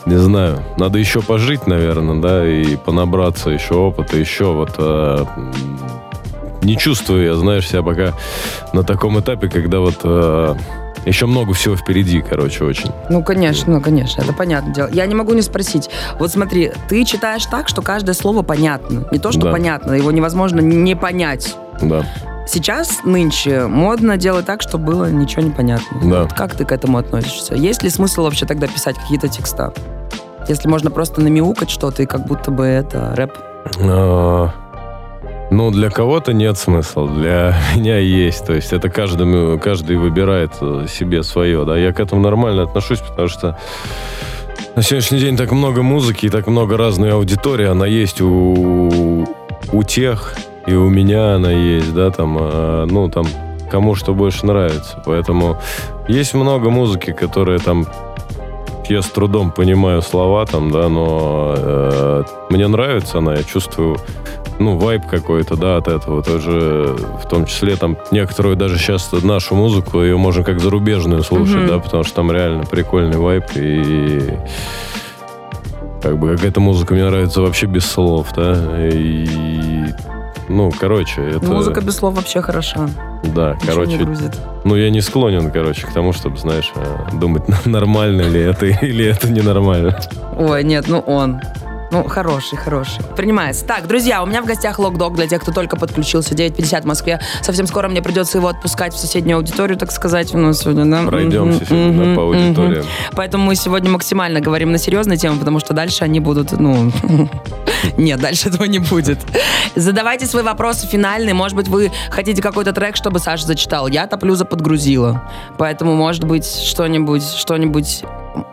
[0.06, 5.54] не знаю, надо еще пожить, наверное, да, и понабраться еще опыта, еще вот м,
[6.64, 8.14] не чувствую я, знаешь, себя пока
[8.74, 10.56] на таком этапе, когда вот э,
[11.06, 12.92] еще много всего впереди, короче, очень.
[13.10, 14.90] Ну, конечно, ну, конечно, это понятное дело.
[14.92, 15.90] Я не могу не спросить.
[16.20, 19.06] Вот смотри, ты читаешь так, что каждое слово понятно.
[19.12, 19.52] Не то, что Да.
[19.52, 21.56] понятно, его невозможно не понять.
[21.82, 22.06] Да.
[22.46, 26.00] Сейчас, нынче, модно делать так, чтобы было ничего не понятно.
[26.10, 26.22] Да.
[26.24, 27.56] Вот как ты к этому относишься?
[27.56, 29.74] Есть ли смысл вообще тогда писать какие-то текста?
[30.50, 33.32] Если можно просто намяукать что-то, и как будто бы это рэп.
[33.82, 34.50] А,
[35.54, 38.44] Ну, для кого-то нет смысла, для меня есть.
[38.44, 41.64] То есть это каждому, каждый выбирает э, себе свое.
[41.64, 41.78] Да?
[41.78, 43.56] Я к этому нормально отношусь, потому что
[44.76, 47.68] на сегодняшний день так много музыки и так много разной аудитории.
[47.68, 49.28] Она есть у,
[49.72, 50.34] у тех,
[50.66, 53.28] и у меня она есть, да, там, а, ну, там,
[53.70, 55.04] кому что больше нравится.
[55.06, 55.58] Поэтому
[56.08, 57.86] есть много музыки, которая там
[58.90, 63.98] я с трудом понимаю слова там, да, но э, мне нравится она, я чувствую,
[64.64, 69.56] ну, вайб какой-то, да, от этого тоже, в том числе там некоторую даже сейчас нашу
[69.56, 71.68] музыку, ее можно как зарубежную слушать, Мгм.
[71.68, 74.34] да, потому что там реально прикольный вайб и
[76.02, 78.56] как бы какая-то музыка мне нравится вообще без слов, да,
[78.90, 79.28] и
[80.50, 81.46] ну, короче, это...
[81.46, 82.90] Музыка без слов вообще хороша.
[83.34, 84.32] Да, Ничего короче, не грузит.
[84.66, 89.06] ну, я не склонен, короче, к тому, чтобы, знаешь, э, думать, нормально ли это или
[89.06, 89.98] это ненормально.
[90.38, 91.40] Ой, нет, ну он.
[91.94, 93.04] Ну, хороший, хороший.
[93.16, 93.64] Принимается.
[93.66, 96.34] Так, друзья, у меня в гостях Локдог для тех, кто только подключился.
[96.34, 97.20] 9.50 в Москве.
[97.44, 101.06] Совсем скоро мне придется его отпускать в соседнюю аудиторию, так сказать, у нас сегодня, да?
[101.08, 102.86] Пройдемся Мгм, сегодня мгм, по аудиториям.
[103.16, 106.92] Поэтому мы сегодня максимально говорим на серьезные темы, потому что дальше они будут, ну...
[107.98, 109.20] Нет, дальше этого не будет.
[109.76, 111.36] Задавайте свои вопросы финальные.
[111.36, 113.88] Может быть, вы хотите какой-то трек, чтобы Саша зачитал.
[113.88, 115.30] Я топлю за подгрузила.
[115.60, 118.04] Поэтому, может быть, что-нибудь, что-нибудь...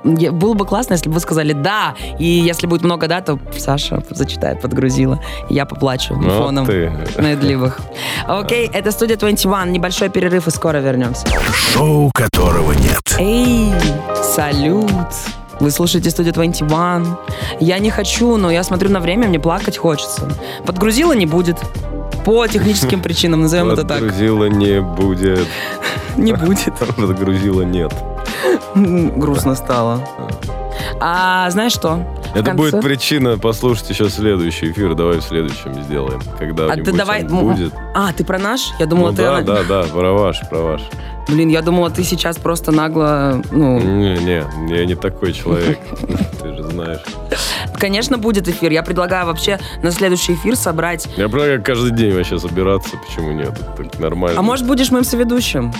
[0.05, 4.03] Было бы классно, если бы вы сказали «да», и если будет много «да», то Саша
[4.11, 6.93] зачитает «подгрузила», я поплачу Ну, фоном ты.
[7.19, 7.79] медливых.
[8.27, 9.73] Окей, это студия 21.
[9.73, 11.27] Небольшой перерыв, и скоро вернемся.
[11.53, 13.17] Шоу которого нет.
[13.19, 13.73] Эй,
[14.35, 14.91] салют!
[15.61, 17.17] Вы слушаете студию 21.
[17.61, 20.29] Я не хочу, но я смотрю на время, мне плакать хочется.
[20.65, 21.59] Подгрузила не будет.
[22.25, 24.01] По техническим причинам, назовем это так.
[24.01, 25.47] Подгрузила не будет.
[26.17, 26.75] Не будет.
[26.97, 27.93] Подгрузила нет.
[28.75, 30.01] Грустно стало.
[31.01, 32.01] А знаешь что?
[32.35, 34.95] Это конце- будет причина послушать еще следующий эфир.
[34.95, 36.21] Давай в следующем сделаем.
[36.39, 37.25] Когда А ты давай...
[37.25, 37.73] будет.
[37.95, 38.71] А, ты про наш?
[38.79, 39.23] Я думала, Ну ты...
[39.23, 40.83] да, да, да, про ваш, про ваш.
[41.29, 43.43] Блин, я думала, ты сейчас просто нагло...
[43.51, 45.79] Ну, Не, не, я не такой человек.
[46.43, 47.01] Ты же знаешь.
[47.79, 48.73] конечно, будет эфир.
[48.73, 51.07] Я предлагаю вообще на следующий эфир собрать...
[51.17, 52.97] Я предлагаю каждый день вообще собираться.
[52.97, 53.51] Почему нет?
[53.51, 54.41] Это так нормально.
[54.41, 55.73] А может, будешь моим соведущим?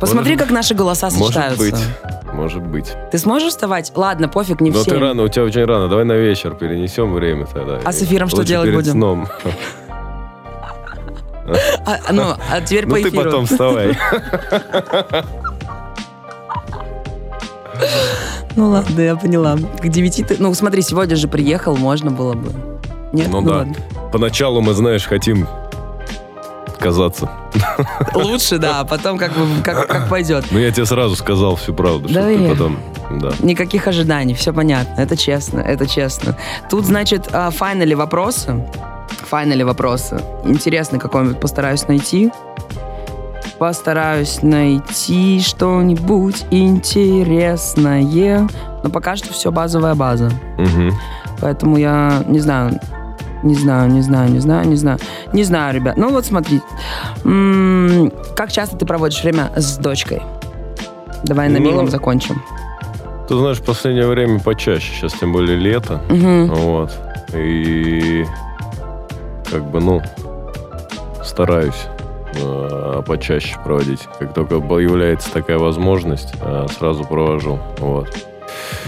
[0.00, 1.58] Посмотри, Может- как наши голоса Может сочетаются.
[1.64, 2.34] быть.
[2.34, 2.94] может быть.
[3.10, 3.92] Ты сможешь вставать?
[3.96, 4.92] Ладно, пофиг, не Но все.
[4.92, 5.88] ты рано, у тебя очень рано.
[5.88, 7.80] Давай на вечер перенесем время тогда.
[7.84, 8.92] А с эфиром что делать перед будем?
[8.92, 9.28] сном.
[11.86, 13.24] А, ну, а теперь Ну по ты эфиру.
[13.24, 13.96] потом вставай.
[18.56, 19.56] Ну ладно, я поняла.
[19.80, 20.36] К девяти ты...
[20.38, 22.52] Ну смотри, сегодня же приехал, можно было бы.
[23.12, 23.28] Нет?
[23.30, 23.58] Ну да.
[23.58, 23.74] ладно.
[24.12, 25.46] Поначалу мы, знаешь, хотим
[26.78, 27.28] казаться.
[28.14, 30.46] Лучше, да, а потом как, бы, как, как пойдет.
[30.50, 32.78] Но я тебе сразу сказал всю правду, что Да ты я- потом...
[33.10, 33.30] Да.
[33.40, 35.00] Никаких ожиданий, все понятно.
[35.00, 36.36] Это честно, это честно.
[36.70, 38.62] Тут, значит, файнали вопросы.
[39.28, 40.20] Файнали вопросы.
[40.44, 42.30] Интересный какой-нибудь постараюсь найти.
[43.58, 48.46] Постараюсь найти что-нибудь интересное.
[48.84, 50.30] Но пока что все базовая база.
[50.58, 50.92] Мгм.
[51.40, 52.78] Поэтому я не знаю,
[53.42, 54.98] не знаю, не знаю, не знаю, не знаю.
[55.32, 55.96] Не знаю, ребят.
[55.96, 56.60] Ну вот смотри.
[57.24, 60.22] М, Как часто ты проводишь время с дочкой?
[61.24, 62.42] Давай на Ну, милом закончим.
[63.28, 64.92] Ты знаешь, в последнее время почаще.
[64.94, 66.00] Сейчас тем более лето.
[66.08, 66.46] Мгм.
[66.54, 66.92] Вот.
[67.34, 68.24] И
[69.50, 70.00] как бы, ну,
[71.24, 71.86] стараюсь
[72.40, 74.08] э, почаще проводить.
[74.18, 77.58] Как только появляется такая возможность, э, сразу провожу.
[77.78, 78.08] Вот.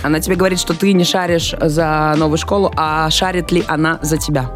[0.02, 4.16] Она тебе говорит, что ты не шаришь за новую школу, а шарит ли она за
[4.16, 4.50] тебя?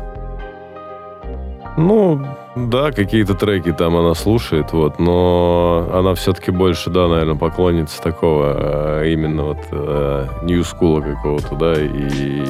[1.77, 8.01] Ну, да, какие-то треки там она слушает, вот, но она все-таки больше, да, наверное, поклонница
[8.01, 12.45] такого э, именно вот нью-скула какого-то, да, и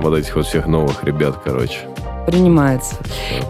[0.00, 1.91] вот этих вот всех новых ребят, короче.
[2.26, 2.94] Принимается.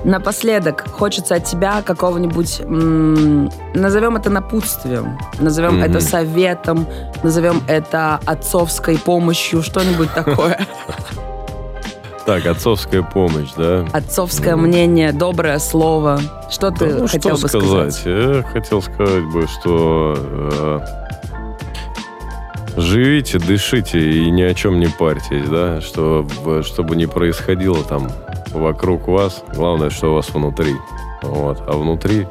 [0.04, 5.82] Напоследок, хочется от тебя какого-нибудь, м, назовем это напутствием, назовем Мгм.
[5.84, 6.86] это советом,
[7.22, 10.58] назовем это отцовской помощью, что-нибудь такое.
[12.24, 13.84] Так, отцовская помощь, да?
[13.92, 16.20] Отцовское мнение, доброе слово.
[16.50, 17.94] Что ты Да, ну, хотел что бы сказать?
[17.94, 18.02] сказать?
[18.06, 20.80] Я хотел сказать бы, что э,
[22.76, 26.26] живите, дышите и ни о чем не парьтесь, да, что,
[26.62, 28.08] чтобы не происходило там
[28.52, 30.74] вокруг вас, главное, что у вас внутри.
[31.22, 31.62] Вот.
[31.66, 32.26] А внутри,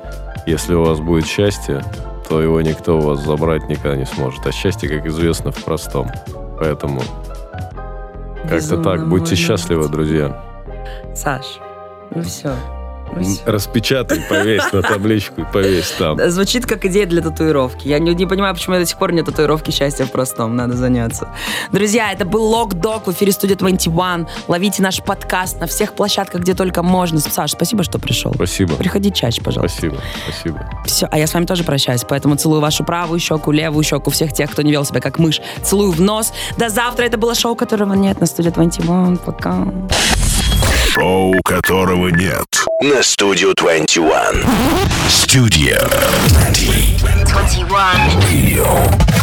[0.45, 1.83] если у вас будет счастье,
[2.27, 4.45] то его никто у вас забрать никогда не сможет.
[4.45, 6.07] А счастье, как известно, в простом.
[6.59, 7.01] Поэтому
[8.47, 9.07] как-то так.
[9.07, 9.91] Будьте счастливы, быть.
[9.91, 10.43] друзья.
[11.15, 11.59] Саш,
[12.13, 12.53] ну все.
[13.19, 13.41] Всё.
[13.45, 16.17] Распечатай, повесь на табличку и повесь там.
[16.29, 17.87] Звучит как идея для татуировки.
[17.87, 20.55] Я не, не понимаю, почему я до сих пор нет татуировки счастья в простом.
[20.55, 21.29] Надо заняться.
[21.71, 24.27] Друзья, это был Лок Док в эфире студия 21.
[24.47, 27.19] Ловите наш подкаст на всех площадках, где только можно.
[27.19, 28.33] Саш, спасибо, что пришел.
[28.33, 28.75] Спасибо.
[28.75, 29.77] Приходи чаще, пожалуйста.
[29.77, 30.69] Спасибо, спасибо.
[30.85, 34.33] Все, а я с вами тоже прощаюсь, поэтому целую вашу правую щеку, левую щеку, всех
[34.33, 35.41] тех, кто не вел себя как мышь.
[35.63, 36.33] Целую в нос.
[36.57, 37.05] До завтра.
[37.05, 39.17] Это было шоу, которого нет на студии 21.
[39.17, 39.67] Пока.
[40.93, 42.65] Шоу, которого нет.
[42.81, 44.43] На студию 21.
[45.07, 45.79] Студия
[46.27, 47.25] 21.
[47.27, 47.67] 21.
[47.71, 49.20] Radio.